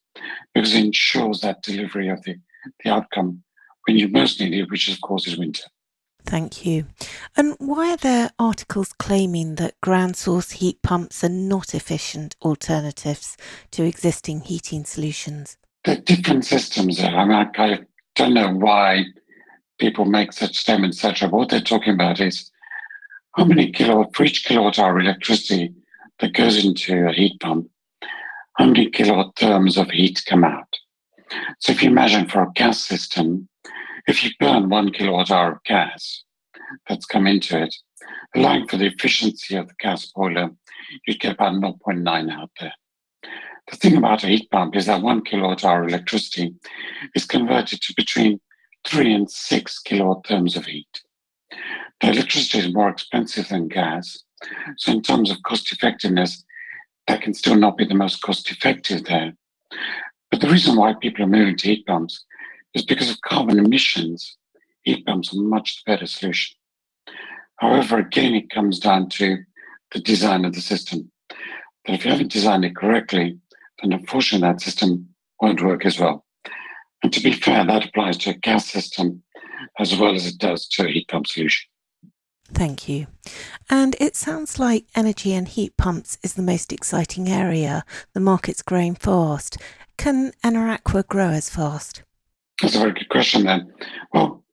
because 0.54 0.74
it 0.74 0.86
ensures 0.86 1.42
that 1.42 1.62
delivery 1.64 2.10
of 2.10 2.22
the, 2.24 2.36
the 2.84 2.90
outcome 2.90 3.44
when 3.86 3.98
you 3.98 4.08
most 4.08 4.40
need 4.40 4.54
it, 4.54 4.70
which 4.70 4.90
of 4.90 5.02
course 5.02 5.28
is 5.28 5.38
winter. 5.38 5.64
Thank 6.26 6.66
you. 6.66 6.88
And 7.38 7.56
why 7.58 7.94
are 7.94 7.98
there 7.98 8.32
articles 8.38 8.92
claiming 8.92 9.56
that 9.56 9.80
ground 9.82 10.18
source 10.18 10.52
heat 10.52 10.82
pumps 10.82 11.24
are 11.24 11.30
not 11.30 11.74
efficient 11.74 12.36
alternatives 12.42 13.38
to 13.72 13.84
existing 13.86 14.42
heating 14.42 14.84
solutions? 14.84 15.58
There 15.88 15.96
are 15.96 16.02
different 16.02 16.44
systems 16.44 16.98
there. 16.98 17.16
I 17.16 17.24
mean, 17.24 17.50
I 17.56 17.80
don't 18.16 18.34
know 18.34 18.52
why 18.52 19.06
people 19.80 20.04
make 20.04 20.34
such 20.34 20.58
statements, 20.58 21.00
Such 21.00 21.24
etc. 21.24 21.30
What 21.30 21.48
they're 21.48 21.62
talking 21.62 21.94
about 21.94 22.20
is 22.20 22.52
how 23.38 23.46
many 23.46 23.72
kilowatt 23.72 24.14
for 24.14 24.26
each 24.26 24.44
kilowatt 24.44 24.80
hour 24.80 25.00
of 25.00 25.06
electricity 25.06 25.74
that 26.20 26.34
goes 26.34 26.66
into 26.66 27.08
a 27.08 27.14
heat 27.14 27.40
pump, 27.40 27.70
how 28.58 28.66
many 28.66 28.90
kilowatt 28.90 29.36
therms 29.36 29.82
of 29.82 29.90
heat 29.90 30.22
come 30.28 30.44
out. 30.44 30.68
So 31.60 31.72
if 31.72 31.82
you 31.82 31.90
imagine 31.90 32.28
for 32.28 32.42
a 32.42 32.52
gas 32.54 32.84
system, 32.84 33.48
if 34.10 34.26
you 34.26 34.32
burn 34.42 34.68
one 34.68 34.92
kilowatt 34.92 35.32
hour 35.32 35.54
of 35.54 35.64
gas 35.64 36.26
that's 36.90 37.06
come 37.06 37.28
into 37.28 37.64
it, 37.64 37.74
allowing 38.36 38.68
for 38.68 38.76
the 38.76 38.88
efficiency 38.88 39.56
of 39.56 39.70
the 39.70 39.76
gas 39.80 40.06
boiler, 40.08 40.50
you'd 41.08 41.22
get 41.22 41.36
about 41.36 41.54
0.9 41.54 42.30
out 42.34 42.52
there. 42.60 42.74
The 43.70 43.76
thing 43.76 43.98
about 43.98 44.24
a 44.24 44.28
heat 44.28 44.50
pump 44.50 44.76
is 44.76 44.86
that 44.86 45.02
one 45.02 45.24
kilowatt 45.24 45.66
hour 45.66 45.84
electricity 45.84 46.56
is 47.16 47.26
converted 47.26 47.82
to 47.82 47.94
between 47.98 48.40
three 48.86 49.14
and 49.14 49.30
six 49.30 49.80
kilowatt 49.80 50.24
therms 50.24 50.56
of 50.56 50.66
heat. 50.66 51.02
The 52.00 52.12
electricity 52.12 52.60
is 52.60 52.74
more 52.74 52.90
expensive 52.90 53.50
than 53.50 53.68
gas. 53.68 54.18
So, 54.78 54.92
in 54.92 55.02
terms 55.02 55.32
of 55.32 55.44
cost 55.44 55.72
effectiveness, 55.72 56.44
that 57.08 57.22
can 57.22 57.34
still 57.34 57.56
not 57.56 57.78
be 57.78 57.86
the 57.86 57.96
most 57.96 58.22
cost 58.22 58.50
effective 58.52 59.06
there. 59.06 59.34
But 60.32 60.42
the 60.42 60.50
reason 60.50 60.76
why 60.76 60.94
people 60.94 61.26
are 61.26 61.28
moving 61.28 61.58
to 61.58 61.68
heat 61.68 61.86
pumps 61.86 62.24
is 62.74 62.86
because 62.86 63.10
of 63.10 63.22
carbon 63.22 63.60
emissions. 63.60 64.38
Heat 64.84 65.06
pumps 65.06 65.34
are 65.34 65.42
much 65.42 65.84
better 65.86 66.06
solution. 66.06 66.56
However, 67.58 67.98
again, 67.98 68.36
it 68.36 68.50
comes 68.50 68.80
down 68.80 69.10
to 69.10 69.40
the 69.92 70.00
design 70.00 70.46
of 70.46 70.54
the 70.54 70.62
system. 70.62 71.12
That 71.86 71.94
if 71.94 72.06
you 72.06 72.12
haven't 72.12 72.32
designed 72.32 72.66
it 72.66 72.76
correctly, 72.76 73.40
then 73.82 73.94
unfortunately 73.94 74.48
that 74.48 74.62
system 74.62 75.10
won't 75.42 75.62
work 75.62 75.86
as 75.86 76.00
well. 76.00 76.26
And 77.04 77.14
to 77.14 77.22
be 77.22 77.32
fair, 77.32 77.66
that 77.66 77.86
applies 77.86 78.18
to 78.20 78.32
a 78.32 78.34
gas 78.34 78.70
system 78.70 79.24
as 79.80 79.96
well 79.96 80.16
as 80.16 80.26
it 80.26 80.38
does 80.38 80.68
to 80.70 80.86
a 80.86 80.90
heat 80.90 81.08
pump 81.08 81.28
solution. 81.28 81.68
Thank 82.54 82.88
you. 82.88 83.08
And 83.70 83.96
it 84.00 84.16
sounds 84.16 84.58
like 84.58 84.86
energy 84.96 85.34
and 85.34 85.48
heat 85.48 85.76
pumps 85.78 86.18
is 86.24 86.34
the 86.34 86.42
most 86.42 86.72
exciting 86.72 87.28
area. 87.28 87.84
The 88.14 88.20
market's 88.20 88.62
growing 88.62 88.96
fast. 88.96 89.58
Can 89.98 90.32
Eneraqua 90.44 91.08
grow 91.08 91.30
as 91.30 91.50
fast? 91.50 92.04
That's 92.62 92.76
a 92.76 92.80
very 92.80 92.94
good 92.94 93.10
question 93.10 93.46
then. 93.46 93.74
Well, 94.14 94.44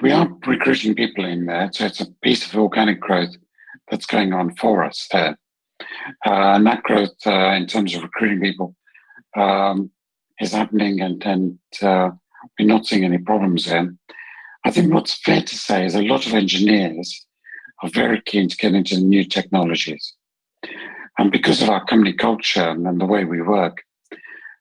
we 0.00 0.12
are 0.12 0.28
recruiting 0.46 0.94
people 0.94 1.24
in 1.24 1.46
there, 1.46 1.70
so 1.72 1.86
it's 1.86 2.00
a 2.00 2.10
piece 2.22 2.46
of 2.46 2.56
organic 2.58 3.00
growth 3.00 3.34
that's 3.90 4.06
going 4.06 4.32
on 4.32 4.54
for 4.54 4.84
us 4.84 5.08
there. 5.10 5.36
Uh, 6.26 6.54
and 6.54 6.66
that 6.66 6.82
growth 6.82 7.16
uh, 7.26 7.52
in 7.52 7.66
terms 7.66 7.94
of 7.94 8.02
recruiting 8.02 8.40
people 8.40 8.74
um, 9.36 9.90
is 10.40 10.52
happening 10.52 11.00
and, 11.00 11.24
and 11.24 11.58
uh, 11.82 12.10
we're 12.58 12.66
not 12.66 12.86
seeing 12.86 13.04
any 13.04 13.18
problems 13.18 13.66
there. 13.66 13.94
I 14.64 14.70
think 14.70 14.92
what's 14.92 15.14
fair 15.14 15.42
to 15.42 15.56
say 15.56 15.84
is 15.86 15.94
a 15.94 16.02
lot 16.02 16.26
of 16.26 16.34
engineers 16.34 17.26
are 17.82 17.90
very 17.90 18.20
keen 18.22 18.48
to 18.48 18.56
get 18.56 18.74
into 18.74 18.98
new 18.98 19.24
technologies. 19.24 20.14
And 21.18 21.30
because 21.30 21.62
of 21.62 21.70
our 21.70 21.84
company 21.84 22.12
culture 22.12 22.68
and 22.68 23.00
the 23.00 23.06
way 23.06 23.24
we 23.24 23.42
work, 23.42 23.82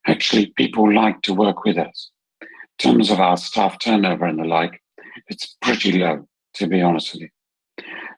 actually 0.07 0.47
people 0.57 0.93
like 0.93 1.21
to 1.23 1.33
work 1.33 1.63
with 1.65 1.77
us. 1.77 2.11
In 2.41 2.91
terms 2.91 3.09
of 3.09 3.19
our 3.19 3.37
staff 3.37 3.79
turnover 3.79 4.25
and 4.25 4.39
the 4.39 4.43
like, 4.43 4.81
it's 5.27 5.55
pretty 5.61 5.93
low, 5.93 6.27
to 6.55 6.67
be 6.67 6.81
honest 6.81 7.13
with 7.13 7.23
you. 7.23 7.29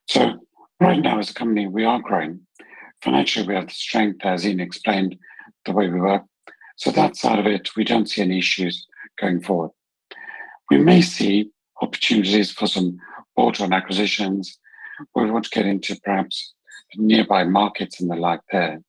So 0.07 0.39
right 0.79 0.99
now 0.99 1.19
as 1.19 1.29
a 1.29 1.33
company, 1.33 1.67
we 1.67 1.85
are 1.85 1.99
growing. 1.99 2.41
Financially, 3.01 3.47
we 3.47 3.55
have 3.55 3.67
the 3.67 3.73
strength, 3.73 4.25
as 4.25 4.45
Ian 4.45 4.59
explained, 4.59 5.17
the 5.65 5.71
way 5.71 5.87
we 5.87 5.99
work. 5.99 6.23
So 6.77 6.91
that 6.91 7.15
side 7.15 7.39
of 7.39 7.47
it, 7.47 7.75
we 7.75 7.83
don't 7.83 8.09
see 8.09 8.21
any 8.21 8.39
issues 8.39 8.85
going 9.19 9.41
forward. 9.41 9.71
We 10.69 10.77
may 10.77 11.01
see 11.01 11.51
opportunities 11.81 12.51
for 12.51 12.67
some 12.67 12.97
bolt-on 13.35 13.73
acquisitions. 13.73 14.57
We 15.15 15.29
want 15.29 15.45
to 15.45 15.51
get 15.51 15.65
into 15.65 15.99
perhaps 16.03 16.53
nearby 16.95 17.43
markets 17.43 17.99
and 17.99 18.09
the 18.09 18.15
like 18.15 18.41
there. 18.51 18.81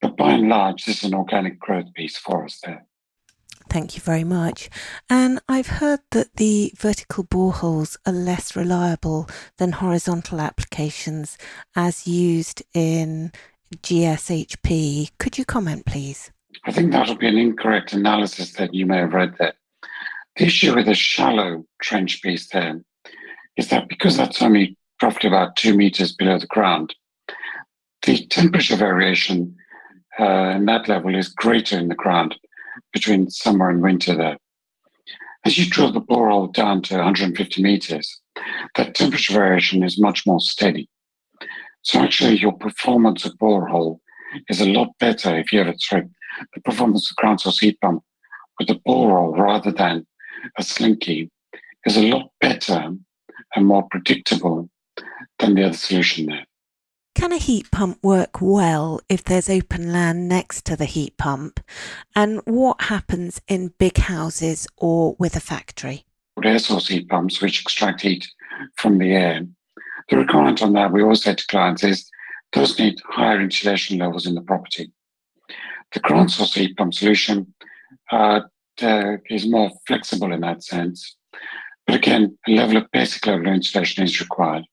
But 0.00 0.16
by 0.16 0.32
and 0.32 0.48
large, 0.48 0.84
this 0.84 0.98
is 0.98 1.04
an 1.04 1.14
organic 1.14 1.60
growth 1.60 1.92
piece 1.94 2.16
for 2.16 2.44
us 2.44 2.60
there. 2.64 2.86
Thank 3.68 3.94
you 3.94 4.02
very 4.02 4.24
much. 4.24 4.68
And 5.08 5.40
I've 5.48 5.66
heard 5.66 6.00
that 6.10 6.36
the 6.36 6.72
vertical 6.76 7.24
boreholes 7.24 7.96
are 8.06 8.12
less 8.12 8.56
reliable 8.56 9.28
than 9.58 9.72
horizontal 9.72 10.40
applications 10.40 11.38
as 11.74 12.06
used 12.06 12.62
in 12.74 13.32
GSHP. 13.76 15.10
Could 15.18 15.38
you 15.38 15.44
comment, 15.44 15.86
please? 15.86 16.30
I 16.64 16.72
think 16.72 16.92
that 16.92 17.08
would 17.08 17.18
be 17.18 17.28
an 17.28 17.38
incorrect 17.38 17.92
analysis 17.92 18.52
that 18.54 18.74
you 18.74 18.86
may 18.86 18.98
have 18.98 19.14
read 19.14 19.34
there. 19.38 19.54
The 20.36 20.44
issue 20.46 20.74
with 20.74 20.88
a 20.88 20.94
shallow 20.94 21.64
trench 21.80 22.22
piece 22.22 22.48
there 22.48 22.80
is 23.56 23.68
that 23.68 23.88
because 23.88 24.16
that's 24.16 24.42
only 24.42 24.76
roughly 25.02 25.28
about 25.28 25.56
two 25.56 25.76
meters 25.76 26.14
below 26.14 26.38
the 26.38 26.46
ground, 26.46 26.94
the 28.02 28.26
temperature 28.26 28.76
variation 28.76 29.56
uh, 30.18 30.52
in 30.56 30.66
that 30.66 30.88
level 30.88 31.14
is 31.14 31.28
greater 31.28 31.78
in 31.78 31.88
the 31.88 31.94
ground 31.94 32.36
between 32.92 33.30
summer 33.30 33.70
and 33.70 33.82
winter 33.82 34.16
there. 34.16 34.38
As 35.44 35.58
you 35.58 35.68
drill 35.68 35.92
the 35.92 36.00
borehole 36.00 36.52
down 36.52 36.82
to 36.82 36.96
150 36.96 37.62
meters, 37.62 38.20
that 38.76 38.94
temperature 38.94 39.34
variation 39.34 39.82
is 39.82 40.00
much 40.00 40.26
more 40.26 40.40
steady. 40.40 40.88
So 41.82 42.00
actually 42.00 42.38
your 42.38 42.52
performance 42.52 43.24
of 43.24 43.36
borehole 43.38 43.98
is 44.48 44.60
a 44.60 44.66
lot 44.66 44.88
better 45.00 45.36
if 45.36 45.52
you 45.52 45.58
have 45.58 45.68
a 45.68 45.74
thread 45.74 46.10
the 46.54 46.60
performance 46.60 47.10
of 47.10 47.16
ground 47.16 47.40
source 47.40 47.58
heat 47.58 47.80
pump 47.80 48.02
with 48.58 48.70
a 48.70 48.80
borehole 48.86 49.36
rather 49.36 49.72
than 49.72 50.06
a 50.58 50.62
slinky 50.62 51.30
is 51.84 51.96
a 51.96 52.02
lot 52.02 52.30
better 52.40 52.92
and 53.54 53.66
more 53.66 53.86
predictable 53.90 54.68
than 55.38 55.54
the 55.54 55.64
other 55.64 55.76
solution 55.76 56.26
there. 56.26 56.46
Can 57.14 57.32
a 57.32 57.36
heat 57.36 57.70
pump 57.70 57.98
work 58.02 58.40
well 58.40 59.00
if 59.08 59.22
there's 59.22 59.50
open 59.50 59.92
land 59.92 60.28
next 60.28 60.64
to 60.66 60.76
the 60.76 60.86
heat 60.86 61.16
pump? 61.18 61.60
And 62.16 62.40
what 62.44 62.82
happens 62.82 63.40
in 63.48 63.74
big 63.78 63.98
houses 63.98 64.66
or 64.76 65.14
with 65.18 65.36
a 65.36 65.40
factory? 65.40 66.04
Air 66.42 66.58
source 66.58 66.88
heat 66.88 67.08
pumps, 67.08 67.40
which 67.40 67.60
extract 67.60 68.00
heat 68.00 68.26
from 68.76 68.98
the 68.98 69.12
air, 69.12 69.42
the 70.08 70.16
requirement 70.16 70.62
on 70.62 70.72
that 70.74 70.92
we 70.92 71.02
always 71.02 71.22
say 71.22 71.34
to 71.34 71.46
clients 71.46 71.84
is 71.84 72.10
those 72.52 72.78
need 72.78 73.00
higher 73.06 73.40
insulation 73.40 73.98
levels 73.98 74.26
in 74.26 74.34
the 74.34 74.42
property. 74.42 74.90
The 75.92 76.00
ground 76.00 76.30
source 76.30 76.54
heat 76.54 76.76
pump 76.76 76.94
solution 76.94 77.54
uh, 78.10 78.40
is 78.80 79.48
more 79.48 79.70
flexible 79.86 80.32
in 80.32 80.40
that 80.40 80.62
sense. 80.64 81.16
But 81.86 81.96
again, 81.96 82.36
a 82.48 82.52
level 82.52 82.78
of 82.78 82.90
basic 82.92 83.26
level 83.26 83.48
of 83.48 83.54
insulation 83.54 84.04
is 84.04 84.20
required. 84.20 84.64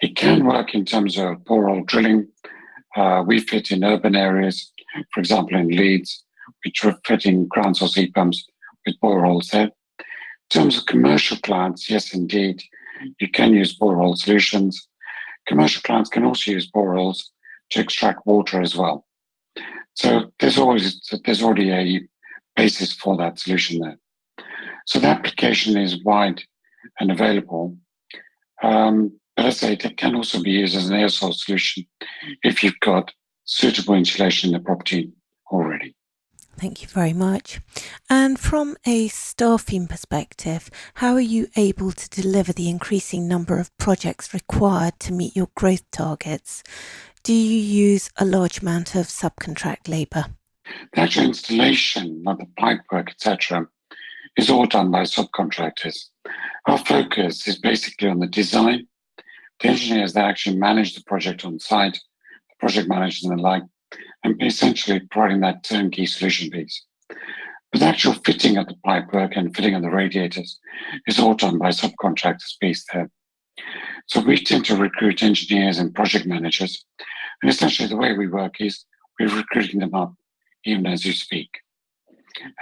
It 0.00 0.16
can 0.16 0.44
work 0.44 0.74
in 0.74 0.84
terms 0.84 1.16
of 1.18 1.38
borehole 1.44 1.86
drilling. 1.86 2.28
Uh, 2.94 3.24
we 3.26 3.40
fit 3.40 3.70
in 3.70 3.84
urban 3.84 4.14
areas, 4.14 4.72
for 5.12 5.20
example, 5.20 5.56
in 5.56 5.68
Leeds, 5.68 6.24
which 6.64 6.84
are 6.84 6.98
fitting 7.06 7.46
ground 7.48 7.76
source 7.76 7.94
heat 7.94 8.14
pumps 8.14 8.44
with 8.84 9.00
boreholes 9.00 9.50
there. 9.50 9.70
In 9.98 10.50
terms 10.50 10.78
of 10.78 10.86
commercial 10.86 11.36
clients, 11.38 11.90
yes, 11.90 12.14
indeed, 12.14 12.62
you 13.20 13.28
can 13.28 13.52
use 13.52 13.78
borehole 13.78 14.16
solutions. 14.16 14.88
commercial 15.46 15.82
clients 15.82 16.10
can 16.10 16.24
also 16.24 16.50
use 16.50 16.70
boreholes 16.70 17.22
to 17.70 17.80
extract 17.80 18.26
water 18.26 18.60
as 18.60 18.74
well. 18.76 19.06
So 19.94 20.32
there's 20.40 20.58
always 20.58 21.00
there's 21.24 21.42
already 21.42 21.70
a 21.72 22.00
basis 22.54 22.92
for 22.92 23.16
that 23.16 23.38
solution 23.38 23.80
there. 23.80 23.98
So 24.86 24.98
the 24.98 25.08
application 25.08 25.76
is 25.76 26.02
wide 26.04 26.42
and 27.00 27.10
available. 27.10 27.76
Um, 28.62 29.18
but 29.36 29.44
as 29.44 29.62
I 29.62 29.66
say, 29.66 29.72
it 29.74 29.96
can 29.96 30.14
also 30.14 30.42
be 30.42 30.50
used 30.50 30.76
as 30.76 30.88
an 30.88 30.96
air 30.96 31.08
source 31.08 31.44
solution 31.44 31.84
if 32.42 32.62
you've 32.62 32.80
got 32.80 33.12
suitable 33.44 33.94
insulation 33.94 34.48
in 34.48 34.54
the 34.54 34.64
property 34.64 35.12
already. 35.52 35.94
Thank 36.58 36.80
you 36.80 36.88
very 36.88 37.12
much. 37.12 37.60
And 38.08 38.40
from 38.40 38.76
a 38.86 39.08
staffing 39.08 39.86
perspective, 39.86 40.70
how 40.94 41.12
are 41.12 41.20
you 41.20 41.48
able 41.54 41.92
to 41.92 42.08
deliver 42.08 42.54
the 42.54 42.70
increasing 42.70 43.28
number 43.28 43.58
of 43.58 43.76
projects 43.76 44.32
required 44.32 44.98
to 45.00 45.12
meet 45.12 45.36
your 45.36 45.50
growth 45.54 45.84
targets? 45.90 46.62
Do 47.22 47.34
you 47.34 47.58
use 47.58 48.10
a 48.16 48.24
large 48.24 48.62
amount 48.62 48.94
of 48.94 49.06
subcontract 49.06 49.88
labour? 49.88 50.26
The 50.94 51.00
actual 51.00 51.24
installation 51.24 52.24
of 52.26 52.38
the 52.38 52.46
pipework, 52.58 53.10
etc., 53.10 53.68
is 54.36 54.48
all 54.48 54.66
done 54.66 54.90
by 54.90 55.02
subcontractors. 55.02 56.06
Our 56.66 56.78
focus 56.78 57.46
is 57.46 57.58
basically 57.58 58.08
on 58.08 58.18
the 58.18 58.26
design, 58.26 58.86
the 59.60 59.68
engineers 59.68 60.12
that 60.12 60.24
actually 60.24 60.56
manage 60.56 60.94
the 60.94 61.04
project 61.04 61.44
on 61.44 61.58
site, 61.58 61.94
the 61.94 62.56
project 62.58 62.88
managers 62.88 63.24
and 63.24 63.38
the 63.38 63.42
like, 63.42 63.62
and 64.24 64.42
essentially 64.42 65.00
providing 65.10 65.40
that 65.40 65.64
turnkey 65.64 66.06
solution 66.06 66.50
piece. 66.50 66.84
But 67.72 67.80
the 67.80 67.86
actual 67.86 68.14
fitting 68.24 68.56
of 68.56 68.66
the 68.66 68.76
pipework 68.86 69.36
and 69.36 69.54
fitting 69.54 69.74
of 69.74 69.82
the 69.82 69.90
radiators 69.90 70.58
is 71.06 71.18
all 71.18 71.34
done 71.34 71.58
by 71.58 71.68
subcontractors 71.68 72.56
based 72.60 72.88
there. 72.92 73.10
So 74.06 74.20
we 74.20 74.42
tend 74.42 74.64
to 74.66 74.76
recruit 74.76 75.22
engineers 75.22 75.78
and 75.78 75.94
project 75.94 76.26
managers. 76.26 76.84
And 77.42 77.50
essentially 77.50 77.88
the 77.88 77.96
way 77.96 78.12
we 78.12 78.28
work 78.28 78.60
is 78.60 78.84
we're 79.18 79.34
recruiting 79.34 79.80
them 79.80 79.94
up 79.94 80.14
even 80.64 80.86
as 80.86 81.04
you 81.04 81.12
speak. 81.12 81.48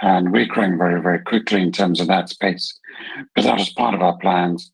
And 0.01 0.31
we're 0.31 0.45
growing 0.45 0.77
very, 0.77 1.01
very 1.01 1.19
quickly 1.19 1.61
in 1.61 1.71
terms 1.71 1.99
of 1.99 2.07
that 2.07 2.29
space. 2.29 2.79
But 3.35 3.43
that 3.43 3.57
was 3.57 3.73
part 3.73 3.93
of 3.93 4.01
our 4.01 4.17
plans, 4.17 4.71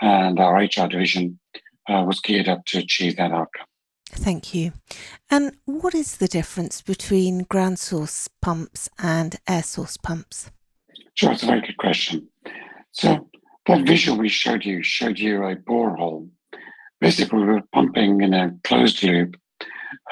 and 0.00 0.38
our 0.38 0.56
HR 0.56 0.88
division 0.88 1.38
uh, 1.88 2.04
was 2.06 2.20
geared 2.20 2.48
up 2.48 2.64
to 2.66 2.78
achieve 2.78 3.16
that 3.16 3.32
outcome. 3.32 3.66
Thank 4.10 4.54
you. 4.54 4.72
And 5.30 5.56
what 5.64 5.94
is 5.94 6.18
the 6.18 6.28
difference 6.28 6.80
between 6.80 7.44
ground 7.44 7.78
source 7.78 8.28
pumps 8.40 8.88
and 8.98 9.36
air 9.48 9.62
source 9.62 9.96
pumps? 9.96 10.50
Sure, 11.14 11.32
it's 11.32 11.42
a 11.42 11.46
very 11.46 11.60
good 11.60 11.78
question. 11.78 12.28
So 12.92 13.28
that 13.66 13.86
visual 13.86 14.18
we 14.18 14.28
showed 14.28 14.64
you 14.64 14.82
showed 14.82 15.18
you 15.18 15.44
a 15.44 15.56
borehole. 15.56 16.28
Basically, 17.00 17.40
we 17.40 17.46
were 17.46 17.62
pumping 17.72 18.20
in 18.20 18.34
a 18.34 18.54
closed 18.62 19.02
loop 19.02 19.36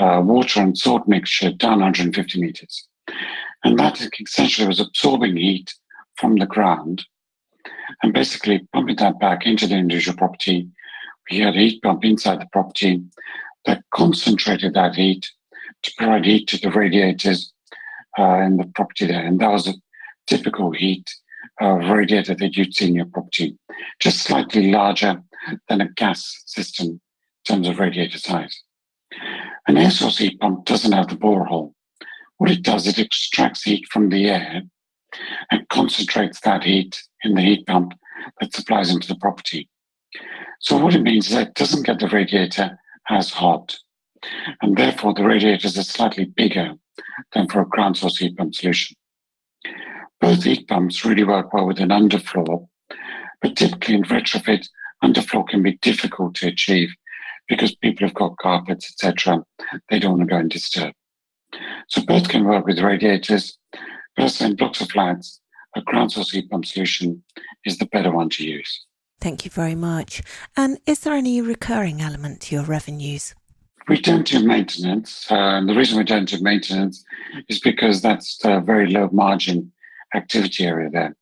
uh, 0.00 0.20
water 0.24 0.60
and 0.60 0.76
salt 0.76 1.06
mixture 1.06 1.52
down 1.52 1.80
150 1.80 2.40
meters. 2.40 2.88
And 3.64 3.78
that 3.78 4.00
essentially 4.20 4.66
was 4.66 4.80
absorbing 4.80 5.36
heat 5.36 5.72
from 6.16 6.36
the 6.36 6.46
ground 6.46 7.04
and 8.02 8.12
basically 8.12 8.66
pumping 8.72 8.96
that 8.96 9.20
back 9.20 9.46
into 9.46 9.66
the 9.66 9.76
individual 9.76 10.16
property. 10.16 10.68
We 11.30 11.38
had 11.38 11.56
a 11.56 11.58
heat 11.58 11.82
pump 11.82 12.04
inside 12.04 12.40
the 12.40 12.48
property 12.52 13.02
that 13.64 13.84
concentrated 13.94 14.74
that 14.74 14.94
heat 14.94 15.30
to 15.82 15.92
provide 15.96 16.24
heat 16.24 16.48
to 16.48 16.58
the 16.58 16.70
radiators 16.70 17.52
uh, 18.18 18.40
in 18.40 18.56
the 18.56 18.66
property 18.74 19.06
there. 19.06 19.24
And 19.24 19.40
that 19.40 19.50
was 19.50 19.68
a 19.68 19.74
typical 20.26 20.72
heat 20.72 21.10
uh, 21.60 21.74
radiator 21.74 22.34
that 22.34 22.56
you'd 22.56 22.74
see 22.74 22.88
in 22.88 22.94
your 22.94 23.06
property, 23.06 23.56
just 24.00 24.20
slightly 24.20 24.70
larger 24.70 25.22
than 25.68 25.80
a 25.80 25.88
gas 25.90 26.42
system 26.46 26.86
in 26.88 27.00
terms 27.44 27.68
of 27.68 27.78
radiator 27.78 28.18
size. 28.18 28.62
An 29.66 29.76
air 29.76 29.90
source 29.90 30.18
heat 30.18 30.40
pump 30.40 30.64
doesn't 30.64 30.92
have 30.92 31.08
the 31.08 31.16
borehole. 31.16 31.74
What 32.38 32.50
it 32.50 32.62
does, 32.62 32.86
it 32.86 32.98
extracts 32.98 33.62
heat 33.62 33.86
from 33.90 34.08
the 34.08 34.28
air 34.28 34.62
and 35.50 35.68
concentrates 35.68 36.40
that 36.40 36.64
heat 36.64 37.02
in 37.22 37.34
the 37.34 37.42
heat 37.42 37.66
pump 37.66 37.92
that 38.40 38.52
supplies 38.52 38.90
into 38.90 39.08
the 39.08 39.16
property. 39.16 39.68
So 40.60 40.78
what 40.78 40.94
it 40.94 41.02
means 41.02 41.28
is 41.28 41.34
that 41.34 41.48
it 41.48 41.54
doesn't 41.54 41.86
get 41.86 41.98
the 41.98 42.08
radiator 42.08 42.78
as 43.10 43.30
hot. 43.30 43.76
And 44.60 44.76
therefore, 44.76 45.14
the 45.14 45.24
radiators 45.24 45.76
are 45.76 45.82
slightly 45.82 46.26
bigger 46.26 46.74
than 47.32 47.48
for 47.48 47.62
a 47.62 47.68
ground 47.68 47.96
source 47.96 48.18
heat 48.18 48.36
pump 48.36 48.54
solution. 48.54 48.96
Both 50.20 50.44
heat 50.44 50.68
pumps 50.68 51.04
really 51.04 51.24
work 51.24 51.52
well 51.52 51.66
with 51.66 51.80
an 51.80 51.88
underfloor, 51.88 52.68
but 53.40 53.56
typically 53.56 53.96
in 53.96 54.04
retrofit, 54.04 54.68
underfloor 55.02 55.48
can 55.48 55.62
be 55.62 55.78
difficult 55.82 56.36
to 56.36 56.46
achieve 56.46 56.90
because 57.48 57.74
people 57.74 58.06
have 58.06 58.14
got 58.14 58.38
carpets, 58.38 58.88
etc. 58.88 59.44
They 59.90 59.98
don't 59.98 60.18
want 60.18 60.28
to 60.28 60.34
go 60.34 60.38
and 60.38 60.50
disturb. 60.50 60.94
So 61.88 62.02
both 62.02 62.28
can 62.28 62.44
work 62.44 62.66
with 62.66 62.78
radiators, 62.78 63.58
but 64.16 64.40
in 64.40 64.56
blocks 64.56 64.80
of 64.80 64.90
flats, 64.90 65.40
a 65.74 65.82
ground 65.82 66.12
source 66.12 66.30
heat 66.30 66.48
pump 66.50 66.66
solution 66.66 67.24
is 67.64 67.78
the 67.78 67.86
better 67.86 68.12
one 68.12 68.30
to 68.30 68.44
use. 68.44 68.86
Thank 69.22 69.44
you 69.44 69.52
very 69.52 69.76
much. 69.76 70.20
And 70.56 70.80
is 70.84 70.98
there 70.98 71.14
any 71.14 71.40
recurring 71.40 72.00
element 72.00 72.40
to 72.40 72.56
your 72.56 72.64
revenues? 72.64 73.36
We 73.86 74.00
don't 74.00 74.26
do 74.26 74.44
maintenance. 74.44 75.30
Uh, 75.30 75.58
and 75.58 75.68
the 75.68 75.76
reason 75.76 75.96
we 75.96 76.02
don't 76.02 76.28
do 76.28 76.42
maintenance 76.42 77.04
is 77.48 77.60
because 77.60 78.02
that's 78.02 78.40
a 78.44 78.60
very 78.60 78.90
low 78.90 79.08
margin 79.12 79.70
activity 80.12 80.66
area 80.66 80.90
there. 80.90 81.14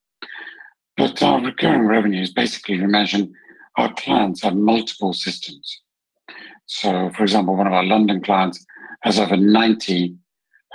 But 0.96 1.22
our 1.22 1.42
recurring 1.42 1.82
revenue 1.86 2.22
is 2.22 2.32
basically, 2.32 2.76
imagine 2.76 3.34
our 3.76 3.92
clients 3.92 4.42
have 4.44 4.56
multiple 4.56 5.12
systems. 5.12 5.82
So, 6.64 7.10
for 7.14 7.22
example, 7.22 7.54
one 7.54 7.66
of 7.66 7.74
our 7.74 7.84
London 7.84 8.22
clients 8.22 8.64
has 9.02 9.18
over 9.18 9.36
90 9.36 10.16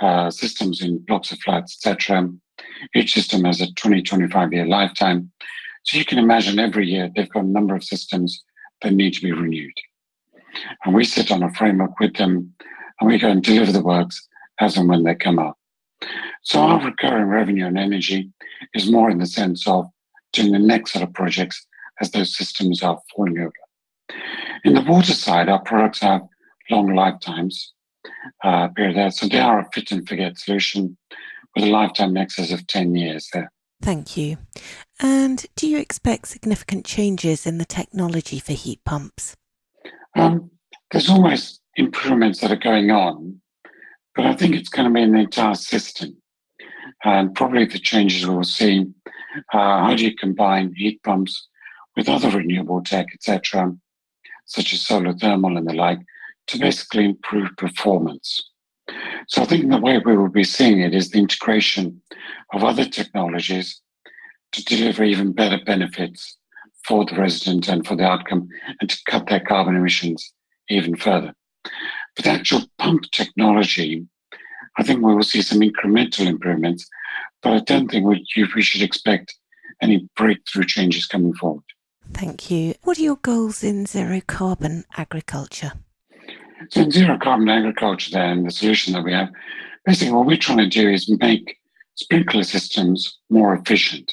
uh, 0.00 0.30
systems 0.30 0.80
in 0.80 0.98
blocks 0.98 1.32
of 1.32 1.40
flats, 1.40 1.76
etc. 1.76 2.30
Each 2.94 3.14
system 3.14 3.44
has 3.46 3.60
a 3.60 3.72
20, 3.74 4.02
25 4.02 4.52
year 4.52 4.66
lifetime. 4.66 5.32
So 5.86 5.98
you 5.98 6.04
can 6.04 6.18
imagine 6.18 6.58
every 6.58 6.88
year 6.88 7.10
they've 7.14 7.30
got 7.30 7.44
a 7.44 7.48
number 7.48 7.74
of 7.74 7.84
systems 7.84 8.42
that 8.82 8.92
need 8.92 9.14
to 9.14 9.22
be 9.22 9.32
renewed. 9.32 9.74
And 10.84 10.94
we 10.94 11.04
sit 11.04 11.30
on 11.30 11.42
a 11.42 11.52
framework 11.52 11.98
with 12.00 12.14
them 12.16 12.54
and 13.00 13.08
we 13.08 13.18
go 13.18 13.28
and 13.28 13.42
deliver 13.42 13.72
the 13.72 13.82
works 13.82 14.26
as 14.60 14.76
and 14.76 14.88
when 14.88 15.04
they 15.04 15.14
come 15.14 15.38
up. 15.38 15.56
So 16.42 16.60
our 16.60 16.84
recurring 16.84 17.28
revenue 17.28 17.66
and 17.66 17.78
energy 17.78 18.32
is 18.74 18.90
more 18.90 19.10
in 19.10 19.18
the 19.18 19.26
sense 19.26 19.66
of 19.66 19.86
doing 20.32 20.52
the 20.52 20.58
next 20.58 20.92
set 20.92 21.02
of 21.02 21.12
projects 21.12 21.64
as 22.00 22.10
those 22.10 22.36
systems 22.36 22.82
are 22.82 23.00
falling 23.14 23.38
over. 23.38 23.52
In 24.64 24.74
the 24.74 24.82
water 24.82 25.14
side, 25.14 25.48
our 25.48 25.62
products 25.62 26.00
have 26.00 26.22
long 26.68 26.94
lifetimes 26.94 27.72
uh, 28.42 28.68
period 28.68 28.96
there. 28.96 29.10
So 29.10 29.28
they 29.28 29.38
are 29.38 29.60
a 29.60 29.68
fit 29.72 29.92
and 29.92 30.06
forget 30.06 30.38
solution 30.38 30.96
with 31.54 31.64
a 31.64 31.70
lifetime 31.70 32.16
excess 32.16 32.50
of 32.52 32.66
10 32.66 32.94
years 32.96 33.28
there. 33.32 33.50
Thank 33.82 34.16
you. 34.16 34.38
And 35.00 35.44
do 35.56 35.68
you 35.68 35.78
expect 35.78 36.28
significant 36.28 36.86
changes 36.86 37.46
in 37.46 37.58
the 37.58 37.64
technology 37.64 38.38
for 38.38 38.52
heat 38.52 38.82
pumps? 38.84 39.36
Um, 40.14 40.50
there's 40.90 41.10
always 41.10 41.60
improvements 41.76 42.40
that 42.40 42.50
are 42.50 42.56
going 42.56 42.90
on, 42.90 43.40
but 44.14 44.24
I 44.24 44.34
think 44.34 44.54
it's 44.54 44.70
going 44.70 44.88
to 44.88 44.94
be 44.94 45.02
in 45.02 45.12
the 45.12 45.20
entire 45.20 45.54
system. 45.54 46.16
And 47.04 47.34
probably 47.34 47.66
the 47.66 47.78
changes 47.78 48.26
we'll 48.26 48.44
see 48.44 48.86
uh, 49.52 49.84
how 49.84 49.94
do 49.94 50.04
you 50.04 50.14
combine 50.16 50.72
heat 50.74 51.02
pumps 51.02 51.48
with 51.94 52.08
other 52.08 52.30
renewable 52.30 52.82
tech, 52.82 53.06
etc., 53.12 53.74
such 54.46 54.72
as 54.72 54.80
solar 54.80 55.12
thermal 55.12 55.56
and 55.56 55.68
the 55.68 55.74
like, 55.74 55.98
to 56.46 56.58
basically 56.58 57.04
improve 57.04 57.50
performance. 57.56 58.50
So 59.28 59.42
I 59.42 59.46
think 59.46 59.68
the 59.68 59.78
way 59.78 59.98
we 59.98 60.16
will 60.16 60.28
be 60.28 60.44
seeing 60.44 60.80
it 60.80 60.94
is 60.94 61.10
the 61.10 61.18
integration 61.18 62.00
of 62.52 62.62
other 62.62 62.84
technologies 62.84 63.80
to 64.56 64.64
deliver 64.64 65.04
even 65.04 65.32
better 65.32 65.58
benefits 65.64 66.36
for 66.84 67.04
the 67.04 67.14
resident 67.14 67.68
and 67.68 67.86
for 67.86 67.96
the 67.96 68.04
outcome 68.04 68.48
and 68.80 68.88
to 68.88 68.98
cut 69.06 69.26
their 69.26 69.40
carbon 69.40 69.76
emissions 69.76 70.32
even 70.68 70.96
further. 70.96 71.34
But 72.14 72.26
actual 72.26 72.62
pump 72.78 73.04
technology, 73.12 74.06
I 74.78 74.82
think 74.82 75.02
we 75.02 75.14
will 75.14 75.22
see 75.22 75.42
some 75.42 75.60
incremental 75.60 76.26
improvements, 76.26 76.88
but 77.42 77.52
I 77.52 77.58
don't 77.60 77.90
think 77.90 78.06
we, 78.06 78.24
we 78.54 78.62
should 78.62 78.82
expect 78.82 79.34
any 79.82 80.08
breakthrough 80.16 80.64
changes 80.64 81.06
coming 81.06 81.34
forward. 81.34 81.64
Thank 82.12 82.50
you. 82.50 82.74
What 82.84 82.98
are 82.98 83.02
your 83.02 83.16
goals 83.16 83.62
in 83.62 83.84
zero 83.86 84.20
carbon 84.26 84.84
agriculture? 84.96 85.72
So, 86.70 86.82
in 86.82 86.90
zero 86.90 87.18
carbon 87.18 87.48
agriculture, 87.48 88.12
then 88.12 88.44
the 88.44 88.50
solution 88.50 88.94
that 88.94 89.04
we 89.04 89.12
have 89.12 89.28
basically 89.84 90.12
what 90.12 90.26
we're 90.26 90.36
trying 90.36 90.58
to 90.58 90.68
do 90.68 90.88
is 90.88 91.08
make 91.20 91.58
sprinkler 91.94 92.42
systems 92.42 93.18
more 93.30 93.54
efficient. 93.54 94.12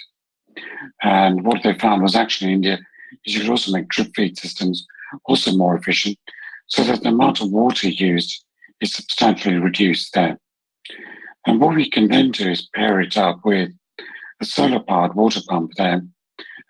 And 1.02 1.46
what 1.46 1.64
they 1.64 1.74
found 1.74 2.02
was 2.02 2.16
actually 2.16 2.52
in 2.52 2.56
India 2.56 2.80
is 3.26 3.34
you 3.34 3.42
could 3.42 3.50
also 3.50 3.72
make 3.72 3.88
drip 3.88 4.10
feed 4.16 4.38
systems 4.38 4.86
also 5.26 5.52
more 5.52 5.76
efficient 5.76 6.18
so 6.68 6.84
that 6.84 7.04
the 7.04 7.10
amount 7.10 7.42
of 7.42 7.52
water 7.52 7.90
used 7.90 8.44
is 8.82 8.94
substantially 8.94 9.56
reduced 9.56 10.14
there. 10.14 10.38
And 11.46 11.60
what 11.60 11.76
we 11.76 11.90
can 11.90 12.08
then 12.08 12.32
do 12.32 12.50
is 12.50 12.70
pair 12.74 13.02
it 13.02 13.18
up 13.18 13.40
with 13.44 13.72
a 14.42 14.46
solar 14.46 14.80
powered 14.80 15.16
water 15.16 15.42
pump 15.48 15.72
there 15.78 16.02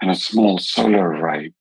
and 0.01 0.11
a 0.11 0.16
small 0.16 0.57
solar 0.57 1.09
array. 1.09 1.53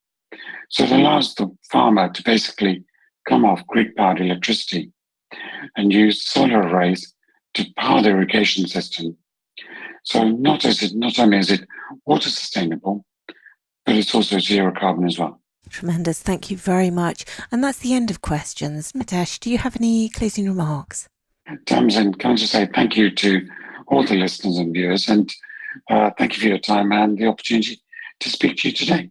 So 0.70 0.84
it 0.84 0.92
allows 0.92 1.34
the 1.34 1.54
farmer 1.70 2.08
to 2.08 2.22
basically 2.22 2.84
come 3.28 3.44
off 3.44 3.66
grid 3.66 3.94
powered 3.96 4.20
electricity 4.20 4.90
and 5.76 5.92
use 5.92 6.24
solar 6.24 6.60
arrays 6.60 7.14
to 7.54 7.66
power 7.76 8.02
the 8.02 8.10
irrigation 8.10 8.66
system. 8.66 9.16
So 10.04 10.24
not 10.28 10.64
as 10.64 10.82
it 10.82 10.94
not 10.94 11.18
only 11.18 11.38
is 11.38 11.50
it 11.50 11.66
water 12.04 12.28
sustainable, 12.28 13.04
but 13.86 13.96
it's 13.96 14.14
also 14.14 14.38
zero 14.38 14.72
carbon 14.72 15.06
as 15.06 15.18
well. 15.18 15.40
Tremendous. 15.68 16.20
Thank 16.20 16.50
you 16.50 16.56
very 16.56 16.90
much. 16.90 17.24
And 17.50 17.62
that's 17.62 17.78
the 17.78 17.94
end 17.94 18.10
of 18.10 18.20
questions. 18.20 18.92
Mitesh, 18.92 19.38
do 19.38 19.50
you 19.50 19.58
have 19.58 19.76
any 19.76 20.08
closing 20.08 20.48
remarks? 20.48 21.08
Tamsin, 21.66 22.14
can 22.14 22.32
I 22.32 22.34
just 22.34 22.52
say 22.52 22.68
thank 22.74 22.96
you 22.96 23.10
to 23.10 23.48
all 23.86 24.04
the 24.04 24.14
listeners 24.14 24.58
and 24.58 24.72
viewers, 24.72 25.08
and 25.08 25.32
uh, 25.90 26.10
thank 26.18 26.34
you 26.34 26.42
for 26.42 26.48
your 26.48 26.58
time 26.58 26.92
and 26.92 27.18
the 27.18 27.26
opportunity 27.26 27.80
to 28.20 28.30
speak 28.30 28.56
to 28.58 28.68
you 28.68 28.74
today. 28.74 29.10